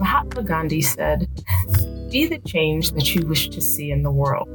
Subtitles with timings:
[0.00, 1.28] Mahatma Gandhi said,
[2.10, 4.48] Be the change that you wish to see in the world.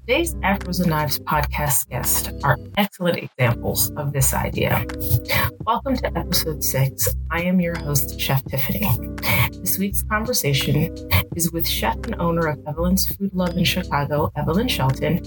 [0.00, 4.84] Today's Afros and Knives podcast guests are excellent examples of this idea.
[5.60, 7.08] Welcome to episode six.
[7.30, 8.90] I am your host, Chef Tiffany.
[9.60, 10.92] This week's conversation
[11.36, 15.20] is with chef and owner of Evelyn's Food Love in Chicago, Evelyn Shelton,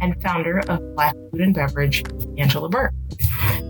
[0.00, 2.04] and founder of Black Food and Beverage,
[2.38, 2.94] Angela Burke.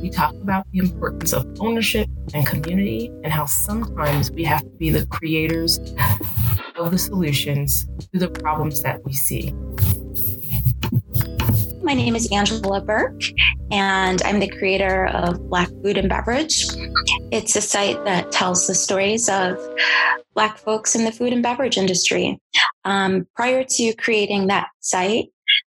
[0.01, 4.71] We talk about the importance of ownership and community and how sometimes we have to
[4.79, 5.79] be the creators
[6.77, 9.53] of the solutions to the problems that we see.
[11.83, 13.23] My name is Angela Burke,
[13.71, 16.67] and I'm the creator of Black Food and Beverage.
[17.33, 19.59] It's a site that tells the stories of
[20.35, 22.39] Black folks in the food and beverage industry.
[22.85, 25.29] Um, prior to creating that site,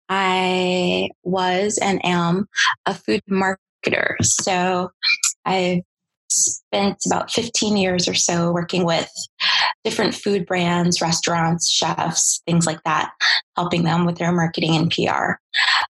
[0.08, 2.46] I was and am
[2.84, 4.16] a food marketer.
[4.22, 4.90] So
[5.46, 5.80] I've
[6.32, 9.10] spent about 15 years or so working with
[9.84, 13.12] different food brands, restaurants, chefs, things like that,
[13.56, 15.34] helping them with their marketing and PR.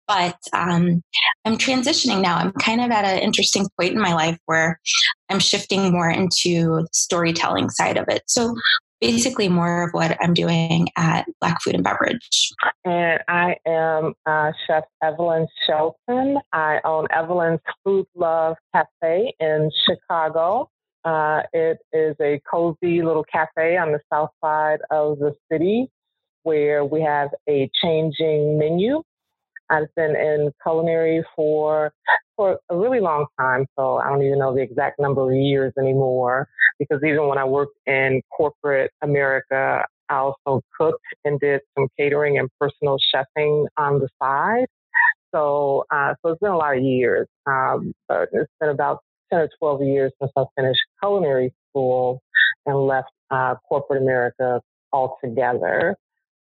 [0.08, 1.02] But um,
[1.46, 2.38] I'm transitioning now.
[2.38, 4.80] I'm kind of at an interesting point in my life where
[5.30, 8.24] I'm shifting more into the storytelling side of it.
[8.28, 8.54] So
[9.04, 12.52] basically more of what I'm doing at Black Food and Beverage.
[12.86, 16.40] And I am uh, Chef Evelyn Shelton.
[16.54, 20.70] I own Evelyn's Food Love Cafe in Chicago.
[21.04, 25.90] Uh, it is a cozy little cafe on the south side of the city
[26.44, 29.04] where we have a changing menu.
[29.70, 31.92] I've been in culinary for
[32.36, 35.74] for a really long time, so I don't even know the exact number of years
[35.80, 36.48] anymore.
[36.80, 42.38] Because even when I worked in corporate America, I also cooked and did some catering
[42.40, 44.68] and personal chefing on the side.
[45.34, 47.28] So, uh, so it's been a lot of years.
[47.46, 49.00] Um, but it's been about
[49.32, 52.22] 10 or 12 years since I finished culinary school
[52.66, 55.96] and left uh, corporate America altogether.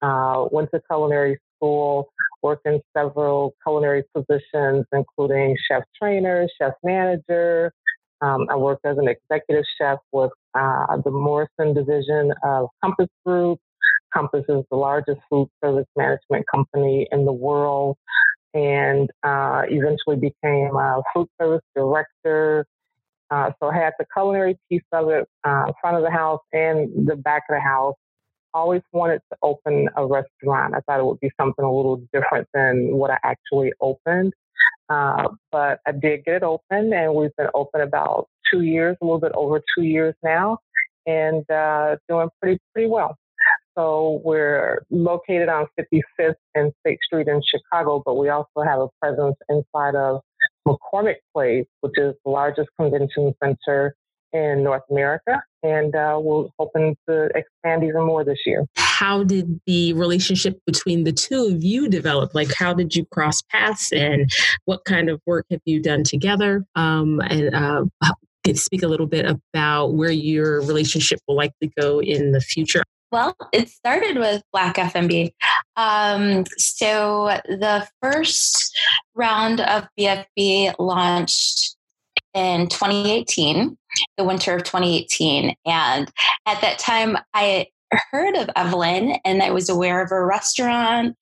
[0.03, 2.09] Uh, went to culinary school,
[2.43, 7.73] worked in several culinary positions, including chef trainer, chef manager.
[8.21, 13.59] Um, I worked as an executive chef with uh, the Morrison division of Compass Group.
[14.13, 17.97] Compass is the largest food service management company in the world
[18.53, 22.67] and uh, eventually became a food service director.
[23.31, 27.07] Uh, so I had the culinary piece of it, uh, front of the house and
[27.07, 27.95] the back of the house
[28.55, 30.75] always wanted to open a restaurant.
[30.75, 34.33] I thought it would be something a little different than what I actually opened.
[34.89, 39.05] Uh, but I did get it open, and we've been open about two years, a
[39.05, 40.59] little bit over two years now,
[41.07, 43.17] and uh, doing pretty pretty well.
[43.79, 48.89] So we're located on 55th and State Street in Chicago, but we also have a
[49.01, 50.21] presence inside of
[50.67, 53.95] McCormick Place, which is the largest convention center
[54.33, 58.67] in North America, and uh, we're hoping to expand even more this year.
[58.77, 62.35] How did the relationship between the two of you develop?
[62.35, 64.31] Like, how did you cross paths, and
[64.65, 66.65] what kind of work have you done together?
[66.75, 67.85] Um, and uh,
[68.55, 72.83] speak a little bit about where your relationship will likely go in the future.
[73.13, 75.35] Well, it started with Black F and B.
[75.77, 78.79] Um, so the first
[79.15, 81.77] round of BFB launched
[82.35, 83.77] in 2018,
[84.17, 85.55] the winter of 2018.
[85.67, 86.11] And
[86.47, 87.67] at that time, I
[88.13, 91.17] heard of Evelyn and I was aware of her restaurant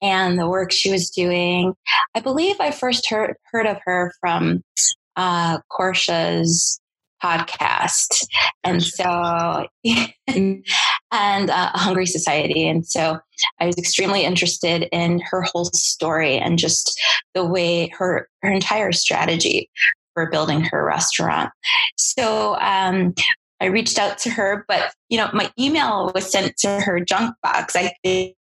[0.00, 1.74] and the work she was doing.
[2.14, 4.62] I believe I first heard, heard of her from
[5.16, 6.80] uh, Korsha's
[7.22, 8.26] podcast.
[8.64, 9.66] And so,
[10.26, 12.68] and uh, Hungry Society.
[12.68, 13.18] And so
[13.60, 17.00] I was extremely interested in her whole story and just
[17.34, 19.70] the way her, her entire strategy
[20.14, 21.50] for building her restaurant.
[21.96, 23.14] So um,
[23.60, 27.34] I reached out to her, but you know, my email was sent to her junk
[27.42, 27.76] box.
[27.76, 27.92] I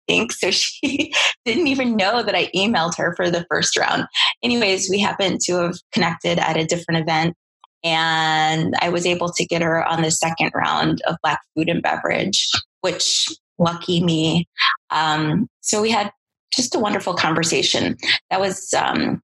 [0.07, 0.51] think so.
[0.51, 1.13] She
[1.45, 4.05] didn't even know that I emailed her for the first round.
[4.43, 7.35] Anyways, we happened to have connected at a different event.
[7.83, 11.83] And I was able to get her on the second round of Black Food and
[11.83, 12.49] Beverage,
[12.81, 13.27] which
[13.59, 14.47] lucky me.
[14.89, 16.11] Um, so we had
[16.53, 17.95] just a wonderful conversation.
[18.31, 19.21] That was um,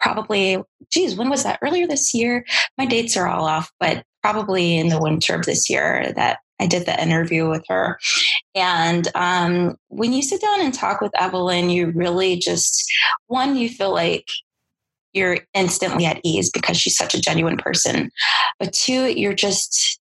[0.00, 1.58] probably, geez, when was that?
[1.62, 2.44] Earlier this year.
[2.78, 6.66] My dates are all off, but probably in the winter of this year that I
[6.66, 7.98] did the interview with her.
[8.54, 12.90] And um, when you sit down and talk with Evelyn, you really just,
[13.26, 14.26] one, you feel like
[15.12, 18.10] you're instantly at ease because she's such a genuine person.
[18.58, 20.00] But two, you're just,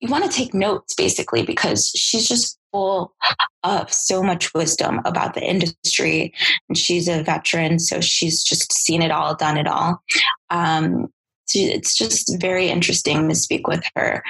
[0.00, 3.14] you want to take notes basically because she's just full
[3.62, 6.34] of so much wisdom about the industry.
[6.68, 10.02] And she's a veteran, so she's just seen it all, done it all.
[10.50, 11.08] Um,
[11.46, 14.22] so it's just very interesting to speak with her.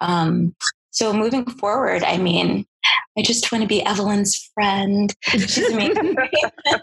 [0.00, 0.54] Um,
[0.90, 2.64] so moving forward, I mean,
[3.18, 5.12] I just want to be Evelyn's friend.
[5.28, 6.16] She's amazing.
[6.66, 6.78] yeah,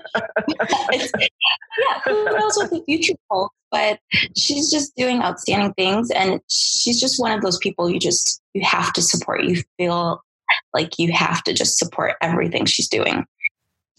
[2.06, 3.54] who knows what the future holds?
[3.72, 4.00] But
[4.36, 8.64] she's just doing outstanding things, and she's just one of those people you just you
[8.66, 9.44] have to support.
[9.44, 10.24] You feel
[10.74, 13.26] like you have to just support everything she's doing.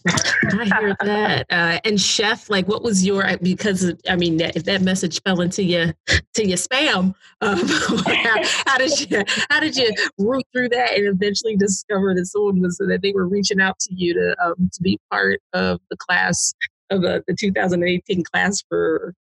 [0.07, 1.45] I hear that.
[1.49, 5.63] Uh, and chef, like, what was your because I mean, if that message fell into
[5.63, 5.93] your
[6.33, 11.07] to your spam, um, how, how, did you how did you root through that and
[11.07, 14.81] eventually discover that someone was that they were reaching out to you to um, to
[14.81, 16.53] be part of the class
[16.89, 19.13] of the, the 2018 class for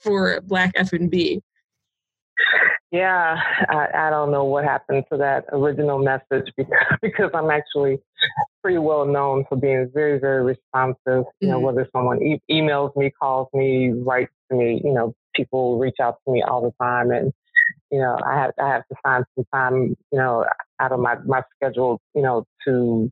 [0.00, 1.40] for Black F and B?
[2.94, 7.98] Yeah, I, I, don't know what happened to that original message because, because I'm actually
[8.62, 11.24] pretty well known for being very, very responsive.
[11.40, 11.64] You know, mm-hmm.
[11.64, 16.18] whether someone e- emails me, calls me, writes to me, you know, people reach out
[16.24, 17.32] to me all the time, and
[17.90, 20.44] you know, I have I have to find some time, you know,
[20.78, 23.10] out of my my schedule, you know, to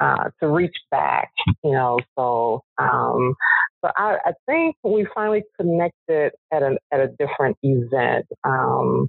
[0.00, 1.30] uh, to reach back,
[1.62, 1.98] you know.
[2.18, 3.34] So, um,
[3.82, 8.26] so I, I, think we finally connected at a at a different event.
[8.44, 9.08] Um,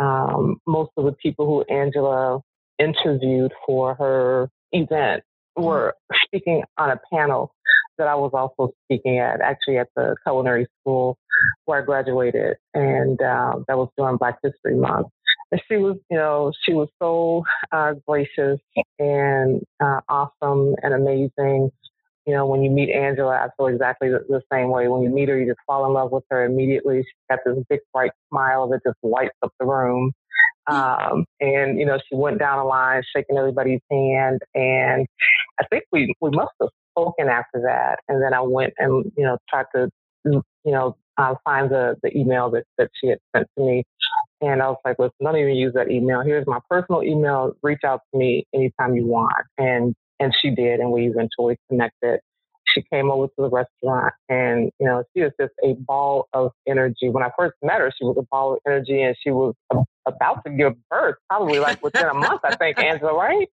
[0.00, 2.40] um, most of the people who Angela
[2.78, 5.22] interviewed for her event
[5.56, 5.94] were
[6.26, 7.54] speaking on a panel
[7.98, 11.18] that I was also speaking at, actually at the culinary school
[11.66, 15.08] where I graduated, and uh, that was during Black History Month.
[15.52, 18.60] And she was, you know, she was so uh, gracious
[18.98, 21.70] and uh, awesome and amazing.
[22.30, 24.86] You know, when you meet Angela, I feel exactly the, the, same way.
[24.86, 26.98] When you meet her, you just fall in love with her immediately.
[26.98, 30.12] She's got this big, bright smile that just lights up the room.
[30.68, 35.08] Um, and you know, she went down the line, shaking everybody's hand, and
[35.58, 37.98] I think we we must have spoken after that.
[38.06, 39.88] And then I went and you know tried to
[40.24, 43.82] you know uh, find the the email that that she had sent to me,
[44.40, 46.20] and I was like, listen, don't even use that email.
[46.20, 47.54] Here's my personal email.
[47.64, 49.46] Reach out to me anytime you want.
[49.58, 52.20] And and she did, and we eventually connected
[52.74, 56.52] she came over to the restaurant and, you know, she was just a ball of
[56.66, 57.08] energy.
[57.08, 59.54] When I first met her, she was a ball of energy and she was
[60.06, 63.48] about to give birth, probably like within a month, I think, Angela, right?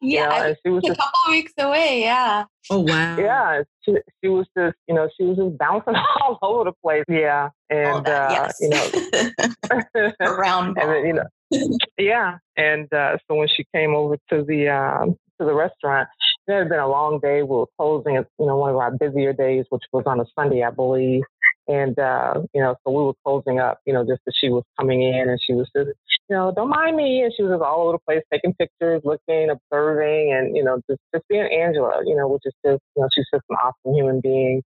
[0.00, 0.20] Yeah.
[0.22, 2.00] You know, and she was a couple weeks away.
[2.02, 2.44] Yeah.
[2.70, 3.16] Oh, wow.
[3.18, 3.62] Yeah.
[3.84, 7.04] She, she was just, you know, she was just bouncing all over the place.
[7.08, 7.50] Yeah.
[7.68, 8.56] And, that, uh, yes.
[8.60, 10.78] you know, around.
[10.80, 12.38] and then, you know, yeah.
[12.56, 16.08] And uh, so when she came over to the, um, to the restaurant,
[16.46, 17.42] it had been a long day.
[17.42, 20.62] We were closing, you know, one of our busier days, which was on a Sunday,
[20.62, 21.22] I believe.
[21.68, 24.64] And, uh, you know, so we were closing up, you know, just as she was
[24.78, 25.90] coming in and she was just,
[26.28, 27.22] you know, don't mind me.
[27.22, 30.80] And she was just all over the place, taking pictures, looking, observing, and, you know,
[30.90, 33.94] just, just being Angela, you know, which is just, you know, she's just an awesome
[33.94, 34.62] human being.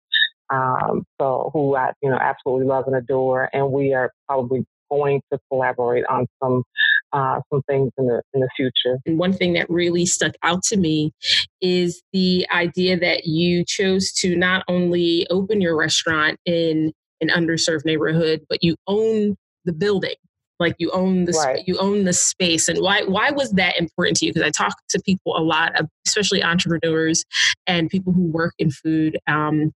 [0.49, 3.49] Um, so who I, you know, absolutely love and adore.
[3.51, 6.63] And we are probably going to collaborate on some
[7.13, 8.97] uh, some things in the in the future.
[9.05, 11.13] And one thing that really stuck out to me
[11.61, 17.85] is the idea that you chose to not only open your restaurant in an underserved
[17.85, 20.15] neighborhood, but you own the building
[20.63, 21.63] like you own the right.
[21.67, 24.33] you own the space and why why was that important to you?
[24.33, 25.73] Because i talk to people a lot
[26.07, 27.23] especially entrepreneurs
[27.67, 29.71] and people who work in food um,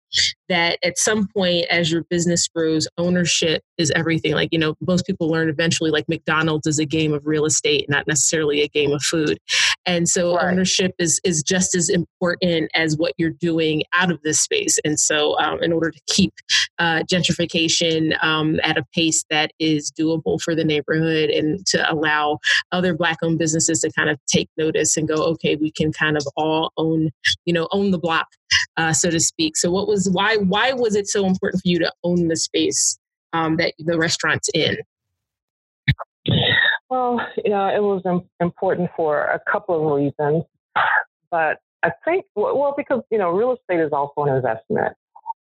[0.50, 4.33] that at some point as your business grows ownership is everything.
[4.33, 7.86] Like you know most people learn eventually like mcdonald's is a game of real estate
[7.89, 9.38] not necessarily a game of food
[9.86, 10.51] and so right.
[10.51, 14.77] ownership is is just as important as what you're doing out of this space.
[14.84, 16.34] And so um, in order to keep
[16.80, 22.39] uh, gentrification um, at a pace that is doable for the neighborhood and to allow
[22.72, 26.18] other black owned businesses to kind of take notice and go okay we can kind
[26.18, 27.10] of all own
[27.46, 28.27] you know own the block
[28.77, 29.58] uh, so to speak.
[29.58, 32.98] So what was why why was it so important for you to own the space
[33.34, 34.77] um, that the restaurant's in
[36.89, 38.01] well you know it was
[38.39, 40.44] important for a couple of reasons
[41.32, 44.96] but I think, well, because, you know, real estate is also an investment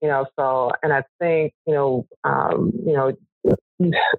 [0.03, 3.17] you know, so, and I think, you know, um, you know,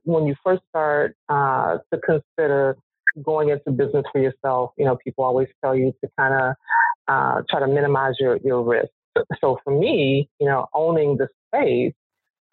[0.03, 2.77] when you first start uh, to consider
[3.21, 6.55] going into business for yourself, you know, people always tell you to kind of
[7.09, 8.89] uh, try to minimize your, your risk.
[9.41, 11.93] So for me, you know, owning the space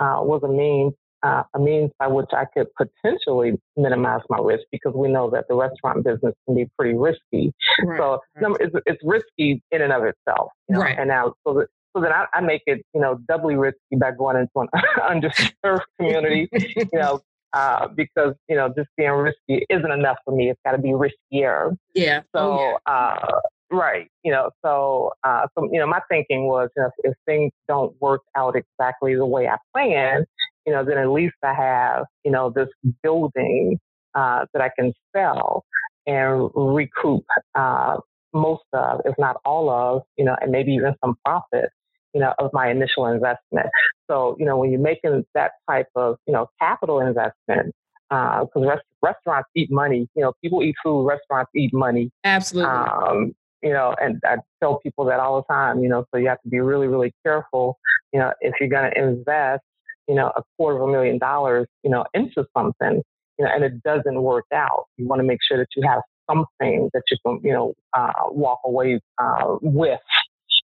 [0.00, 4.64] uh, was a means uh, a means by which I could potentially minimize my risk
[4.72, 7.52] because we know that the restaurant business can be pretty risky.
[7.84, 8.56] Right, so right.
[8.60, 10.50] it's, it's risky in and of itself.
[10.68, 10.80] You know?
[10.82, 10.98] Right.
[10.98, 14.36] And now, so so then I, I, make it, you know, doubly risky by going
[14.36, 14.68] into an
[15.64, 17.20] underserved community, you know,
[17.52, 20.50] uh, because, you know, just being risky isn't enough for me.
[20.50, 21.76] It's got to be riskier.
[21.94, 22.20] Yeah.
[22.34, 22.92] So, oh, yeah.
[22.92, 23.40] Uh,
[23.72, 24.08] right.
[24.22, 27.94] You know, so, uh, so, you know, my thinking was, you know, if things don't
[28.00, 30.26] work out exactly the way I plan,
[30.66, 32.68] you know, then at least I have, you know, this
[33.02, 33.78] building
[34.14, 35.64] uh, that I can sell
[36.06, 37.24] and recoup
[37.54, 37.96] uh,
[38.32, 41.70] most of, if not all of, you know, and maybe even some profit,
[42.14, 43.68] you know, of my initial investment.
[44.08, 47.74] So, you know, when you're making that type of, you know, capital investment,
[48.08, 52.10] because uh, rest- restaurants eat money, you know, people eat food, restaurants eat money.
[52.24, 52.70] Absolutely.
[52.70, 56.28] Um, you know, and I tell people that all the time, you know, so you
[56.28, 57.78] have to be really, really careful,
[58.12, 59.62] you know, if you're going to invest,
[60.08, 63.02] you know, a quarter of a million dollars, you know, into something,
[63.38, 64.86] you know, and it doesn't work out.
[64.96, 68.12] You want to make sure that you have something that you can, you know, uh,
[68.30, 70.00] walk away uh, with.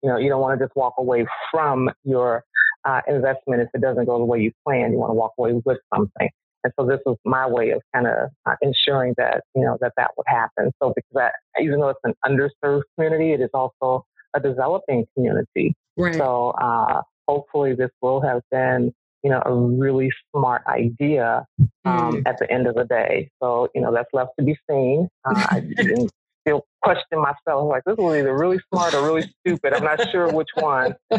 [0.02, 2.42] You know, you don't want to just walk away from your
[2.84, 4.92] uh, investment if it doesn't go the way you plan.
[4.92, 6.30] You want to walk away with something.
[6.62, 9.92] And so this was my way of kind of uh, ensuring that, you know, that
[9.96, 10.72] that would happen.
[10.82, 15.74] So because that, even though it's an underserved community, it is also a developing community.
[15.96, 16.14] Right.
[16.14, 21.44] So uh, hopefully this will have been, you know, a really smart idea
[21.84, 22.22] um, mm.
[22.26, 23.30] at the end of the day.
[23.42, 25.08] So, you know, that's left to be seen.
[25.24, 26.10] Uh, I didn't
[26.46, 29.74] still question myself like this was either really smart or really stupid.
[29.74, 30.94] I'm not sure which one,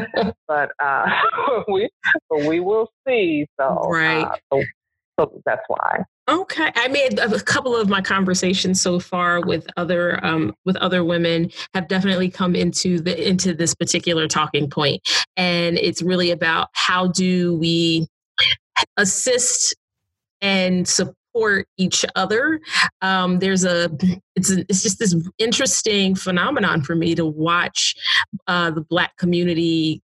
[0.47, 1.05] but uh,
[1.67, 1.89] we
[2.29, 3.45] but we will see.
[3.59, 4.23] So, right.
[4.23, 4.63] Uh, so
[5.29, 6.03] so that's why.
[6.29, 11.03] Okay, I mean, a couple of my conversations so far with other um, with other
[11.03, 15.01] women have definitely come into the into this particular talking point,
[15.35, 18.07] and it's really about how do we
[18.97, 19.75] assist
[20.41, 22.61] and support each other.
[23.01, 23.89] Um, there's a
[24.35, 27.95] it's it's just this interesting phenomenon for me to watch
[28.47, 30.01] uh, the Black community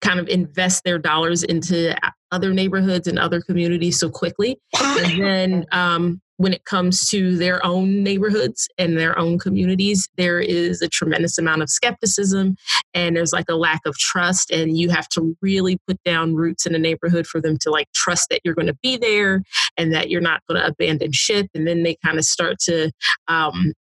[0.00, 1.96] kind of invest their dollars into
[2.30, 4.58] other neighborhoods and other communities so quickly.
[4.80, 10.40] And then um, when it comes to their own neighborhoods and their own communities, there
[10.40, 12.56] is a tremendous amount of skepticism
[12.94, 14.50] and there's like a lack of trust.
[14.50, 17.88] And you have to really put down roots in a neighborhood for them to like
[17.92, 19.42] trust that you're going to be there
[19.76, 21.48] and that you're not going to abandon ship.
[21.54, 22.92] And then they kind of start to
[23.26, 23.72] um,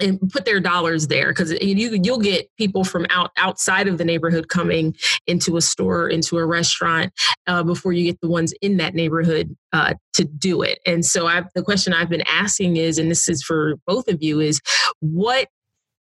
[0.00, 4.04] and put their dollars there because you you'll get people from out outside of the
[4.04, 4.94] neighborhood coming
[5.26, 7.12] into a store into a restaurant
[7.46, 10.78] uh, before you get the ones in that neighborhood uh, to do it.
[10.86, 14.22] And so I've, the question i've been asking is and this is for both of
[14.22, 14.60] you is
[15.00, 15.48] what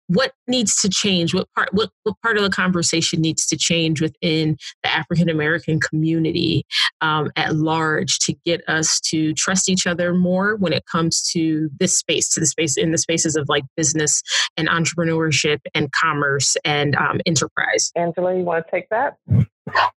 [0.07, 4.01] what needs to change what part what, what part of the conversation needs to change
[4.01, 6.65] within the african american community
[7.01, 11.69] um, at large to get us to trust each other more when it comes to
[11.79, 14.21] this space to the space in the spaces of like business
[14.57, 17.91] and entrepreneurship and commerce and um, enterprise.
[17.95, 19.17] Angela you want to take that?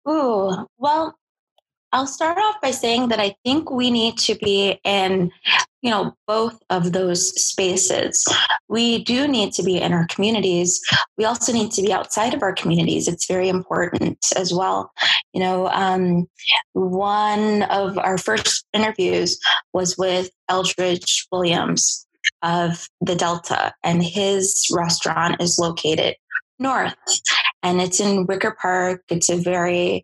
[0.07, 1.17] Ooh, well
[1.95, 5.31] I'll start off by saying that I think we need to be in,
[5.85, 8.25] you know, both of those spaces.
[8.67, 10.81] We do need to be in our communities.
[11.15, 13.07] We also need to be outside of our communities.
[13.07, 14.91] It's very important as well.
[15.31, 16.25] You know, um,
[16.73, 19.39] one of our first interviews
[19.73, 22.07] was with Eldridge Williams
[22.41, 26.15] of the Delta, and his restaurant is located
[26.57, 26.95] north
[27.61, 29.03] and it's in Wicker Park.
[29.09, 30.03] It's a very,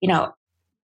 [0.00, 0.34] you know,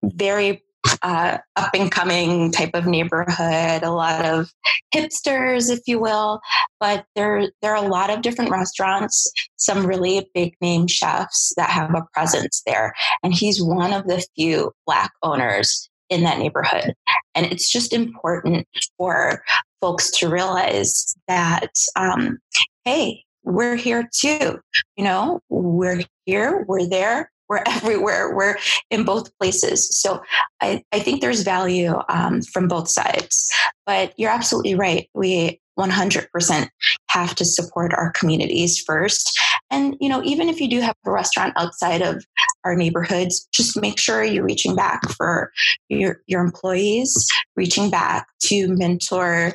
[0.04, 0.64] very
[1.02, 4.52] uh, up and coming type of neighborhood, a lot of
[4.94, 6.40] hipsters, if you will.
[6.80, 11.70] But there, there are a lot of different restaurants, some really big name chefs that
[11.70, 12.94] have a presence there.
[13.24, 16.94] And he's one of the few Black owners in that neighborhood.
[17.36, 19.42] And it's just important for
[19.80, 22.38] folks to realize that, um,
[22.86, 24.60] hey, we're here too.
[24.98, 28.34] You know, we're here, we're there, we're everywhere.
[28.34, 28.58] We're
[28.90, 29.90] in both places.
[30.02, 30.24] So
[30.62, 33.52] I, I think there's value um, from both sides.
[33.86, 35.10] But you're absolutely right.
[35.14, 36.68] We 100%
[37.10, 39.38] have to support our communities first.
[39.70, 42.24] And, you know, even if you do have a restaurant outside of
[42.64, 45.52] our neighborhoods, just make sure you're reaching back for
[45.90, 49.54] your, your employees, reaching back to mentor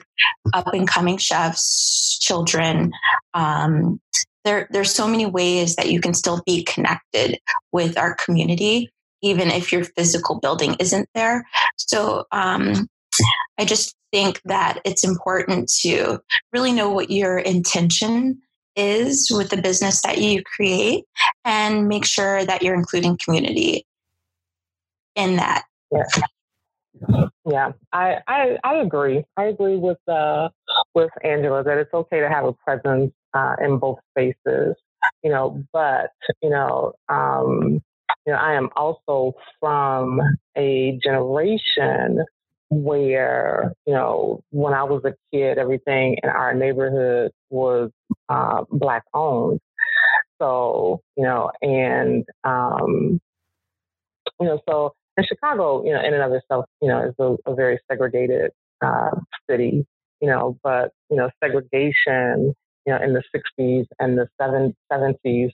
[0.55, 2.93] up and coming chefs, children,
[3.35, 4.01] um,
[4.47, 7.39] there there's so many ways that you can still be connected
[7.73, 8.91] with our community
[9.23, 11.45] even if your physical building isn't there.
[11.77, 12.89] So um,
[13.59, 16.21] i just think that it's important to
[16.53, 18.39] really know what your intention
[18.77, 21.05] is with the business that you create
[21.45, 23.87] and make sure that you're including community
[25.15, 25.65] in that.
[25.91, 26.05] Yeah.
[27.49, 29.25] Yeah, I, I I agree.
[29.37, 30.49] I agree with uh
[30.95, 34.77] with Angela that it's okay to have a presence uh, in both spaces,
[35.23, 35.63] you know.
[35.73, 36.11] But
[36.43, 37.81] you know, um,
[38.27, 40.21] you know, I am also from
[40.57, 42.25] a generation
[42.71, 47.91] where you know when I was a kid, everything in our neighborhood was
[48.29, 49.61] uh, black owned.
[50.41, 53.21] So you know, and um,
[54.41, 57.51] you know, so in Chicago, you know, in and of itself, you know, is a,
[57.51, 58.51] a very segregated
[58.83, 59.11] uh,
[59.51, 59.87] city.
[60.21, 62.55] you know, but, you know, segregation,
[62.87, 65.51] you know, in the 60s and the 70s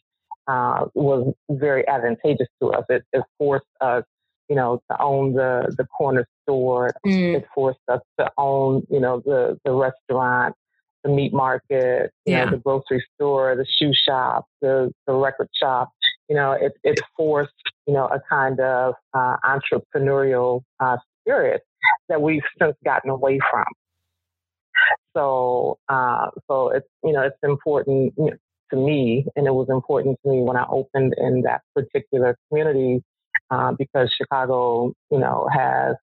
[0.46, 2.84] uh, was very advantageous to us.
[2.88, 4.04] It, it, forced us,
[4.48, 6.90] you know, to own the, the corner store.
[7.06, 7.36] Mm.
[7.36, 10.54] It forced us to own, you know, the, the restaurant,
[11.04, 12.44] the meat market, yeah.
[12.44, 15.90] know, the grocery store, the shoe shop, the, the record shop.
[16.28, 17.52] You know, it, it forced,
[17.86, 21.62] you know, a kind of uh, entrepreneurial uh, spirit
[22.08, 23.64] that we've since gotten away from.
[25.14, 30.30] So, uh, so it's you know it's important to me, and it was important to
[30.30, 33.02] me when I opened in that particular community
[33.50, 35.96] uh, because Chicago, you know, has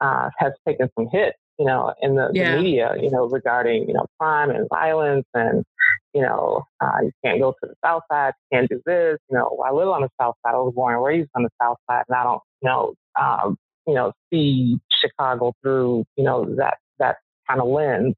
[0.00, 2.56] uh, has taken some hits, you know, in the, yeah.
[2.56, 5.64] the, media, you know, regarding you know crime and violence, and
[6.14, 9.18] you know, uh, you can't go to the South Side, you can't do this.
[9.30, 10.54] You know, I live on the South Side.
[10.54, 13.56] I was born and raised on the South Side, and I don't, you know, um,
[13.86, 17.16] you know, see Chicago through, you know, that that
[17.48, 18.14] kind of lens.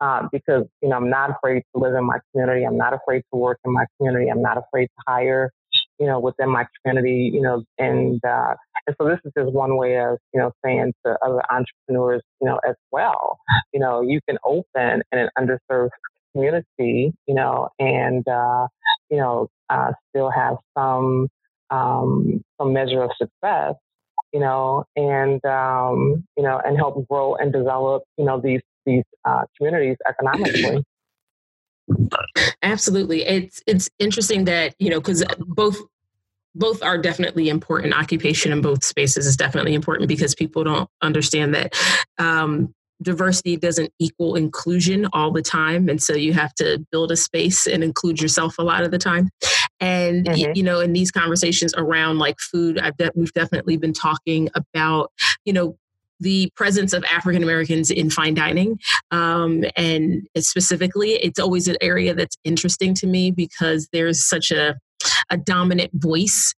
[0.00, 2.64] Uh, because you know I'm not afraid to live in my community.
[2.64, 4.30] I'm not afraid to work in my community.
[4.30, 5.50] I'm not afraid to hire,
[5.98, 7.30] you know, within my community.
[7.32, 8.54] You know, and uh,
[8.86, 12.48] and so this is just one way of you know saying to other entrepreneurs, you
[12.48, 13.38] know, as well.
[13.72, 15.90] You know, you can open in an underserved
[16.32, 18.68] community, you know, and uh,
[19.10, 21.28] you know uh, still have some
[21.70, 23.74] um, some measure of success
[24.32, 29.04] you know, and um, you know, and help grow and develop, you know, these these
[29.24, 30.84] uh, communities economically.
[32.62, 35.76] Absolutely, it's it's interesting that you know because both
[36.54, 37.94] both are definitely important.
[37.94, 41.74] Occupation in both spaces is definitely important because people don't understand that
[42.18, 47.16] um, diversity doesn't equal inclusion all the time and so you have to build a
[47.16, 49.30] space and include yourself a lot of the time
[49.80, 50.52] and mm-hmm.
[50.54, 55.10] you know in these conversations around like food I've de- we've definitely been talking about
[55.44, 55.78] you know
[56.20, 58.78] the presence of African Americans in fine dining.
[59.10, 64.76] Um, and specifically, it's always an area that's interesting to me because there's such a
[65.30, 66.54] a dominant voice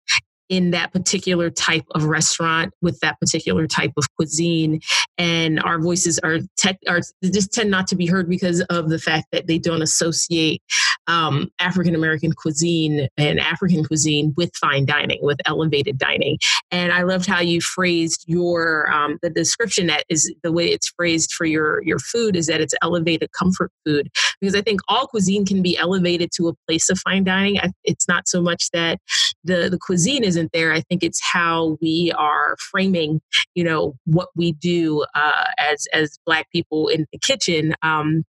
[0.51, 4.81] in that particular type of restaurant with that particular type of cuisine
[5.17, 8.99] and our voices are tech are just tend not to be heard because of the
[8.99, 10.61] fact that they don't associate
[11.07, 16.37] um, African American cuisine and African cuisine with fine dining with elevated dining
[16.71, 20.89] and I loved how you phrased your um, the description that is the way it's
[20.89, 24.09] phrased for your your food is that it's elevated comfort food
[24.39, 28.07] because I think all cuisine can be elevated to a place of fine dining it's
[28.07, 28.99] not so much that
[29.43, 30.71] the the cuisine is isn't there.
[30.71, 33.21] I think it's how we are framing,
[33.53, 37.75] you know, what we do uh, as as Black people in the kitchen.
[37.83, 38.23] Um,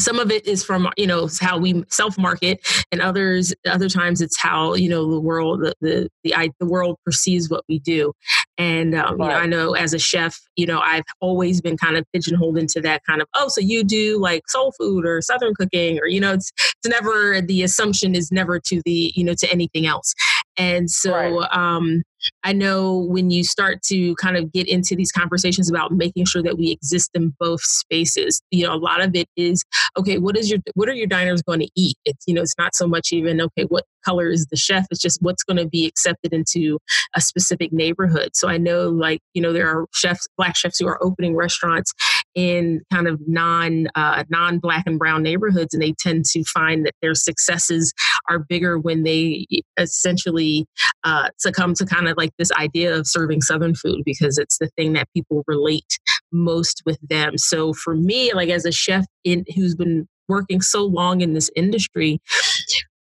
[0.00, 2.60] some of it is from you know how we self market
[2.92, 6.96] and others other times it's how you know the world the the the, the world
[7.04, 8.12] perceives what we do
[8.56, 9.26] and um, right.
[9.26, 12.56] you know i know as a chef you know i've always been kind of pigeonholed
[12.56, 16.06] into that kind of oh so you do like soul food or southern cooking or
[16.06, 19.86] you know it's it's never the assumption is never to the you know to anything
[19.86, 20.14] else
[20.56, 21.56] and so right.
[21.56, 22.02] um,
[22.44, 26.42] I know when you start to kind of get into these conversations about making sure
[26.42, 29.64] that we exist in both spaces, you know, a lot of it is
[29.96, 30.18] okay.
[30.18, 31.96] What is your what are your diners going to eat?
[32.04, 33.64] It's you know, it's not so much even okay.
[33.64, 34.86] What color is the chef?
[34.90, 36.78] It's just what's going to be accepted into
[37.14, 38.30] a specific neighborhood.
[38.34, 41.92] So I know, like you know, there are chefs, black chefs who are opening restaurants
[42.34, 46.86] in kind of non uh, non black and brown neighborhoods, and they tend to find
[46.86, 47.92] that their successes
[48.28, 49.46] are bigger when they
[49.78, 50.66] essentially
[51.04, 54.70] uh, succumb to kind of like this idea of serving Southern food because it's the
[54.76, 55.98] thing that people relate
[56.32, 57.38] most with them.
[57.38, 61.50] So for me, like as a chef in who's been working so long in this
[61.56, 62.20] industry,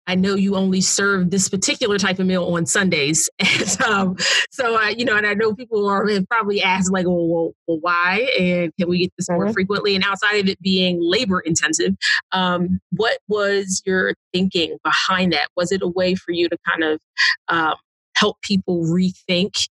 [0.09, 3.29] I know you only serve this particular type of meal on Sundays.
[3.59, 4.17] And, um,
[4.51, 7.79] so, I, you know, and I know people are probably asked, like, well, well, well
[7.81, 8.31] why?
[8.39, 9.53] And can we get this more mm-hmm.
[9.53, 9.95] frequently?
[9.95, 11.95] And outside of it being labor intensive,
[12.33, 15.49] um, what was your thinking behind that?
[15.57, 17.01] Was it a way for you to kind of
[17.49, 17.75] um,
[18.17, 19.69] help people rethink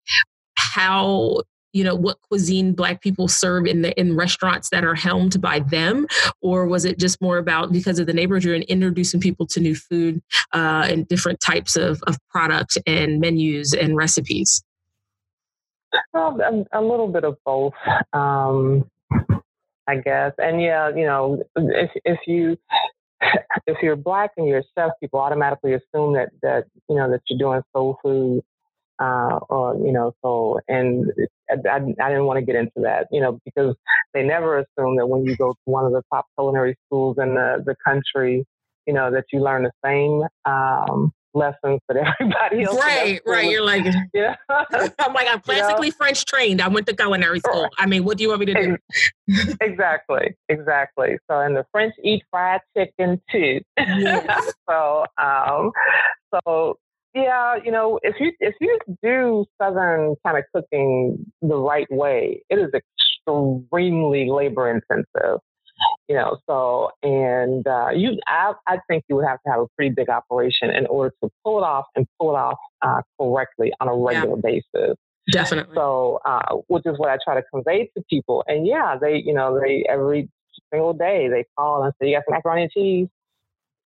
[0.56, 5.40] how you know what cuisine black people serve in the in restaurants that are helmed
[5.40, 6.06] by them?
[6.40, 9.74] Or was it just more about because of the neighborhood and introducing people to new
[9.74, 14.62] food uh, and different types of, of product and menus and recipes?
[16.12, 17.74] Well a, a little bit of both
[18.12, 18.88] um,
[19.88, 20.32] i guess.
[20.38, 22.56] And yeah you know if, if you
[23.66, 27.20] if you're black and you're a chef, people automatically assume that that you know that
[27.28, 28.42] you're doing soul food,
[28.98, 31.10] uh, or you know, so and
[31.50, 33.74] I, I, I didn't want to get into that, you know, because
[34.14, 37.34] they never assume that when you go to one of the top culinary schools in
[37.34, 38.44] the the country,
[38.86, 42.78] you know, that you learn the same um, lessons that everybody else.
[42.78, 43.50] Right, right.
[43.50, 44.36] You're like, yeah.
[44.48, 45.96] I'm like, I'm classically you know?
[45.96, 46.60] French trained.
[46.60, 47.68] I went to culinary school.
[47.78, 48.76] I mean, what do you want me to do?
[49.60, 51.18] exactly, exactly.
[51.30, 53.60] So, and the French eat fried chicken too.
[53.78, 54.52] Yes.
[54.68, 55.70] so, um,
[56.34, 56.78] so
[57.14, 62.42] yeah, you know, if you if you do southern kind of cooking the right way,
[62.48, 65.40] it is extremely labor intensive.
[66.08, 69.66] You know, so and uh, you, I, I think you would have to have a
[69.76, 73.72] pretty big operation in order to pull it off and pull it off uh, correctly
[73.80, 74.60] on a regular yeah.
[74.74, 74.96] basis.
[75.30, 75.74] Definitely.
[75.74, 78.44] So, uh, which is what I try to convey to people.
[78.46, 80.28] And yeah, they, you know, they every
[80.72, 83.08] single day they call and say, "You got some macaroni and cheese?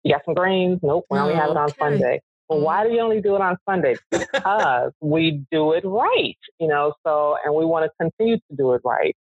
[0.04, 0.80] You got some grains?
[0.82, 3.58] Nope, we only have it on Sunday." Well, why do you only do it on
[3.70, 3.96] Sunday?
[4.10, 8.74] Because we do it right, you know, so, and we want to continue to do
[8.74, 9.16] it right.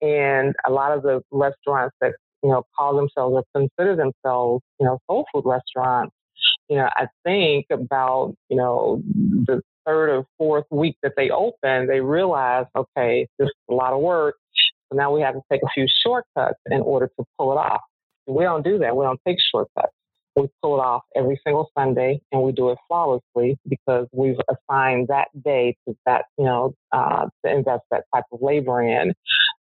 [0.00, 4.86] And a lot of the restaurants that, you know, call themselves or consider themselves, you
[4.86, 6.12] know, soul food restaurants,
[6.68, 9.00] you know, I think about, you know,
[9.46, 13.92] the third or fourth week that they open, they realize, okay, this is a lot
[13.92, 14.34] of work.
[14.90, 17.82] So now we have to take a few shortcuts in order to pull it off.
[18.26, 18.96] We don't do that.
[18.96, 19.92] We don't take shortcuts.
[20.36, 25.08] We pull it off every single Sunday and we do it flawlessly because we've assigned
[25.08, 29.12] that day to that, you know, uh, to invest that type of labor in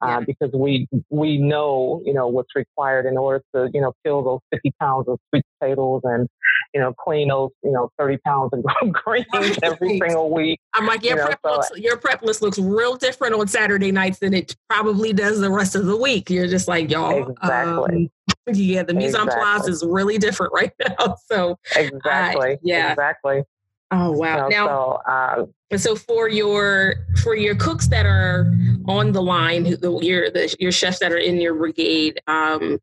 [0.01, 0.19] uh, yeah.
[0.25, 4.39] because we we know, you know, what's required in order to, you know, fill those
[4.51, 6.27] 50 pounds of sweet potatoes and,
[6.73, 10.59] you know, clean those, you know, 30 pounds of greens every single week.
[10.73, 13.91] I'm like, your, you prep know, looks, your prep list looks real different on Saturday
[13.91, 16.29] nights than it probably does the rest of the week.
[16.29, 17.29] You're just like, y'all.
[17.29, 17.95] Exactly.
[18.05, 18.09] Um,
[18.47, 19.33] yeah, the mise exactly.
[19.33, 21.15] en place is really different right now.
[21.25, 23.43] So exactly, uh, yeah, exactly.
[23.91, 24.47] Oh wow!
[24.49, 28.51] now, so, uh, so for your for your cooks that are
[28.87, 32.79] on the line, your the, your chefs that are in your brigade, um,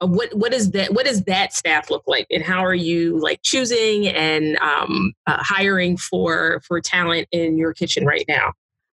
[0.00, 0.94] uh, what what is that?
[0.94, 5.38] What does that staff look like, and how are you like choosing and um, uh,
[5.40, 8.52] hiring for for talent in your kitchen right now?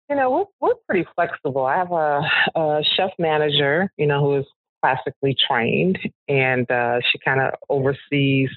[0.09, 1.67] You know, we're, we're pretty flexible.
[1.67, 2.23] I have a,
[2.55, 4.47] a chef manager, you know, who is
[4.83, 8.51] classically trained, and uh, she kind of oversees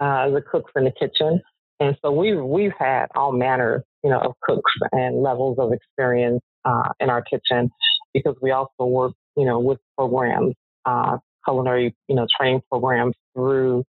[0.00, 1.40] uh, the cooks in the kitchen.
[1.80, 6.42] And so we've we've had all manner, you know, of cooks and levels of experience
[6.64, 7.70] uh, in our kitchen
[8.12, 10.54] because we also work, you know, with programs,
[10.86, 13.84] uh, culinary, you know, training programs through,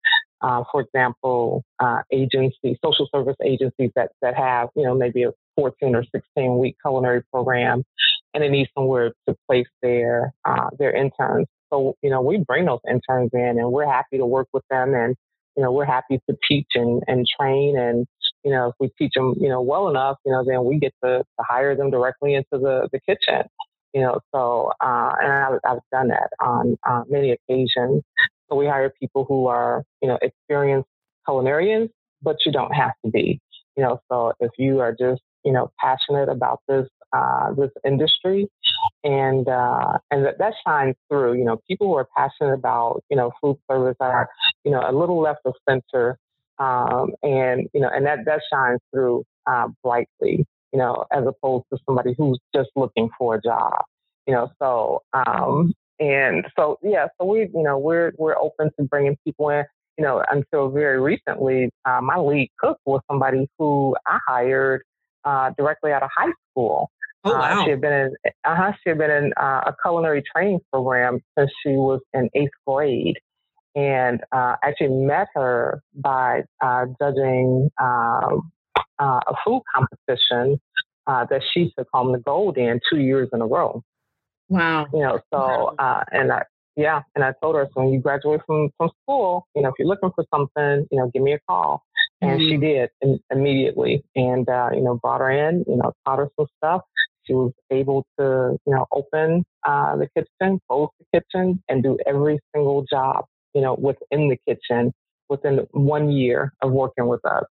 [0.42, 5.32] uh, for example, uh, agencies, social service agencies that that have, you know, maybe a
[5.56, 7.84] 14 or 16 week culinary program,
[8.34, 11.48] and they need somewhere to place their uh, their interns.
[11.71, 14.93] So, you know, we bring those interns in and we're happy to work with them
[14.93, 15.15] and,
[15.58, 17.78] you know, we're happy to teach and, and train.
[17.78, 18.06] And,
[18.43, 20.93] you know, if we teach them, you know, well enough, you know, then we get
[21.04, 23.47] to, to hire them directly into the, the kitchen.
[23.93, 28.04] You know, so, uh, and I've, I've done that on uh, many occasions.
[28.49, 30.89] So we hire people who are, you know, experienced
[31.28, 31.89] culinarians,
[32.21, 33.39] but you don't have to be.
[33.78, 38.48] You know, so if you are just, you know, passionate about this uh, this industry,
[39.04, 41.34] and uh, and that, that shines through.
[41.34, 44.30] You know, people who are passionate about you know food service are
[44.63, 46.18] you know a little left of center,
[46.60, 50.46] um, and you know, and that that shines through uh, brightly.
[50.74, 53.84] You know, as opposed to somebody who's just looking for a job.
[54.28, 58.86] You know, so um, and so yeah, so we you know we're we're open to
[58.86, 59.63] bringing people in.
[59.98, 64.82] You know, until very recently, uh, my lead cook was somebody who I hired
[65.24, 66.89] uh, directly out of high school.
[67.26, 67.62] Oh, wow.
[67.62, 71.20] Uh, she had been in, uh-huh, she had been in uh, a culinary training program
[71.38, 73.18] since she was in eighth grade.
[73.76, 78.50] And uh, actually met her by uh, judging um,
[79.00, 80.62] uh, a food competition
[81.08, 83.84] uh, that she took home the gold in two years in a row.
[84.48, 84.86] Wow.
[84.94, 86.44] You know, so, uh, and I,
[86.78, 89.76] yeah, and I told her, so when you graduate from, from school, you know, if
[89.78, 91.84] you're looking for something, you know, give me a call.
[92.22, 92.50] And mm-hmm.
[92.50, 92.90] she did
[93.30, 96.82] immediately and, uh, you know, brought her in, you know, taught her some stuff.
[97.26, 101.98] She was able to, you know, open uh, the kitchen, close the kitchen, and do
[102.06, 104.94] every single job, you know, within the kitchen
[105.30, 107.44] within one year of working with us.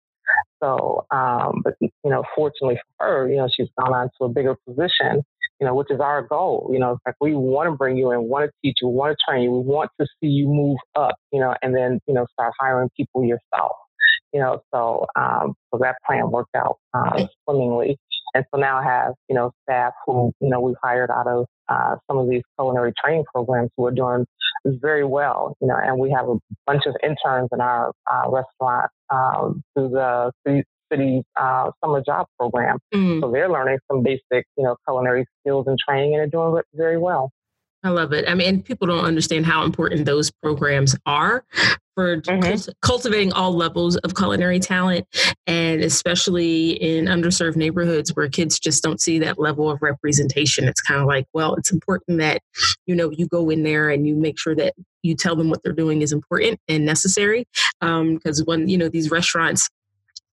[0.62, 4.30] So, um, but you know, fortunately for her, you know, she's gone on to a
[4.30, 5.22] bigger position,
[5.60, 6.70] you know, which is our goal.
[6.72, 9.18] You know, it's like we want to bring you in, want to teach you, want
[9.18, 12.14] to train you, we want to see you move up, you know, and then you
[12.14, 13.74] know, start hiring people yourself.
[14.34, 18.00] You know, so um, so that plan worked out um, swimmingly.
[18.34, 21.46] And so now I have, you know, staff who, you know, we've hired out of
[21.70, 24.26] uh, some of these culinary training programs who are doing
[24.66, 28.90] very well, you know, and we have a bunch of interns in our uh, restaurant
[29.10, 32.80] um, through the city, city's uh, summer job program.
[32.94, 33.22] Mm.
[33.22, 36.98] So they're learning some basic, you know, culinary skills and training and are doing very
[36.98, 37.32] well.
[37.84, 38.26] I love it.
[38.30, 41.44] I mean, people don't understand how important those programs are
[41.96, 42.72] for mm-hmm.
[42.82, 45.06] cultivating all levels of culinary talent,
[45.46, 50.68] and especially in underserved neighborhoods where kids just don't see that level of representation.
[50.68, 52.42] It's kind of like, well, it's important that
[52.86, 55.62] you know you go in there and you make sure that you tell them what
[55.64, 57.46] they're doing is important and necessary.
[57.82, 59.70] Because um, when you know these restaurants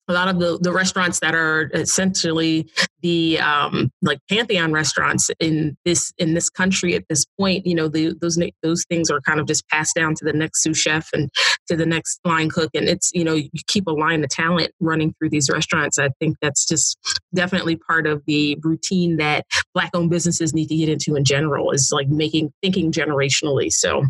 [0.07, 2.69] a lot of the, the restaurants that are essentially
[3.01, 7.87] the um, like pantheon restaurants in this in this country at this point you know
[7.87, 11.09] the, those those things are kind of just passed down to the next sous chef
[11.13, 11.29] and
[11.67, 12.69] to the next line cook.
[12.73, 15.99] And it's you know you keep a line of talent running through these restaurants.
[15.99, 16.97] I think that's just
[17.33, 21.71] definitely part of the routine that black owned businesses need to get into in general
[21.71, 23.71] is like making thinking generationally.
[23.71, 24.03] So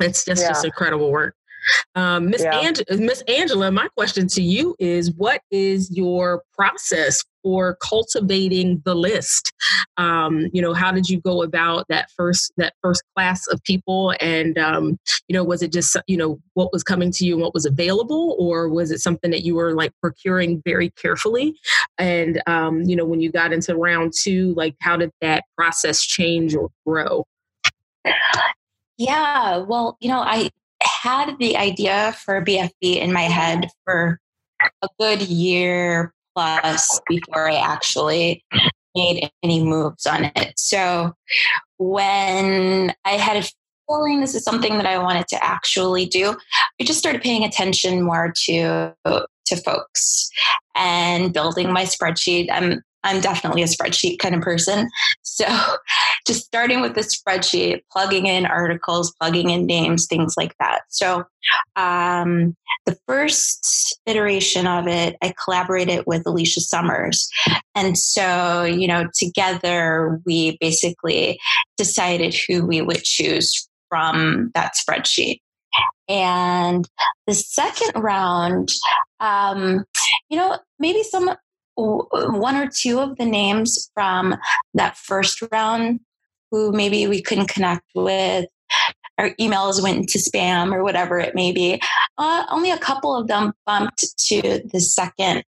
[0.00, 0.48] it's just yeah.
[0.48, 1.34] just incredible work
[1.94, 2.72] um, Miss yeah.
[2.90, 9.52] Miss Angela, my question to you is: What is your process for cultivating the list?
[9.96, 14.14] Um, you know, how did you go about that first that first class of people?
[14.20, 17.42] And um, you know, was it just you know what was coming to you and
[17.42, 21.58] what was available, or was it something that you were like procuring very carefully?
[21.98, 26.02] And um, you know, when you got into round two, like how did that process
[26.02, 27.24] change or grow?
[28.98, 30.50] Yeah, well, you know, I
[31.02, 34.18] had the idea for BFB in my head for
[34.82, 38.44] a good year plus before I actually
[38.96, 40.52] made any moves on it.
[40.56, 41.14] So
[41.78, 43.48] when I had a
[43.88, 46.36] feeling this is something that I wanted to actually do,
[46.80, 50.30] I just started paying attention more to to folks
[50.74, 52.48] and building my spreadsheet.
[52.52, 54.90] I'm I'm definitely a spreadsheet kind of person.
[55.22, 55.46] So
[56.26, 60.82] just starting with the spreadsheet, plugging in articles, plugging in names, things like that.
[60.90, 61.24] So
[61.76, 67.30] um, the first iteration of it, I collaborated with Alicia Summers.
[67.74, 71.40] And so, you know, together we basically
[71.78, 75.38] decided who we would choose from that spreadsheet.
[76.10, 76.86] And
[77.26, 78.70] the second round,
[79.20, 79.84] um,
[80.28, 81.30] you know, maybe some
[81.78, 84.36] one or two of the names from
[84.74, 86.00] that first round
[86.50, 88.46] who maybe we couldn't connect with
[89.18, 91.80] our emails went into spam or whatever it may be
[92.18, 95.44] uh, only a couple of them bumped to the second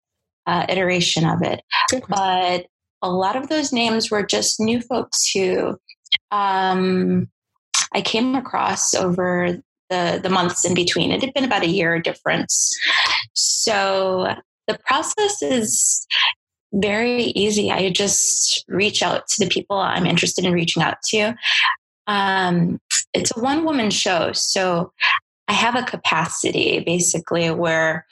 [0.46, 1.62] uh, iteration of it.
[2.08, 2.68] But
[3.02, 5.78] a lot of those names were just new folks who
[6.32, 7.30] um,
[7.94, 9.58] i came across over
[9.90, 11.12] the, the months in between.
[11.12, 12.76] It had been about a year difference.
[13.34, 14.36] So
[14.68, 16.06] the process is
[16.74, 17.72] very easy.
[17.72, 21.36] I just reach out to the people I'm interested in reaching out to.
[22.08, 22.80] Um,
[23.14, 24.32] it's a one woman show.
[24.34, 24.92] So
[25.48, 28.06] I have a capacity basically where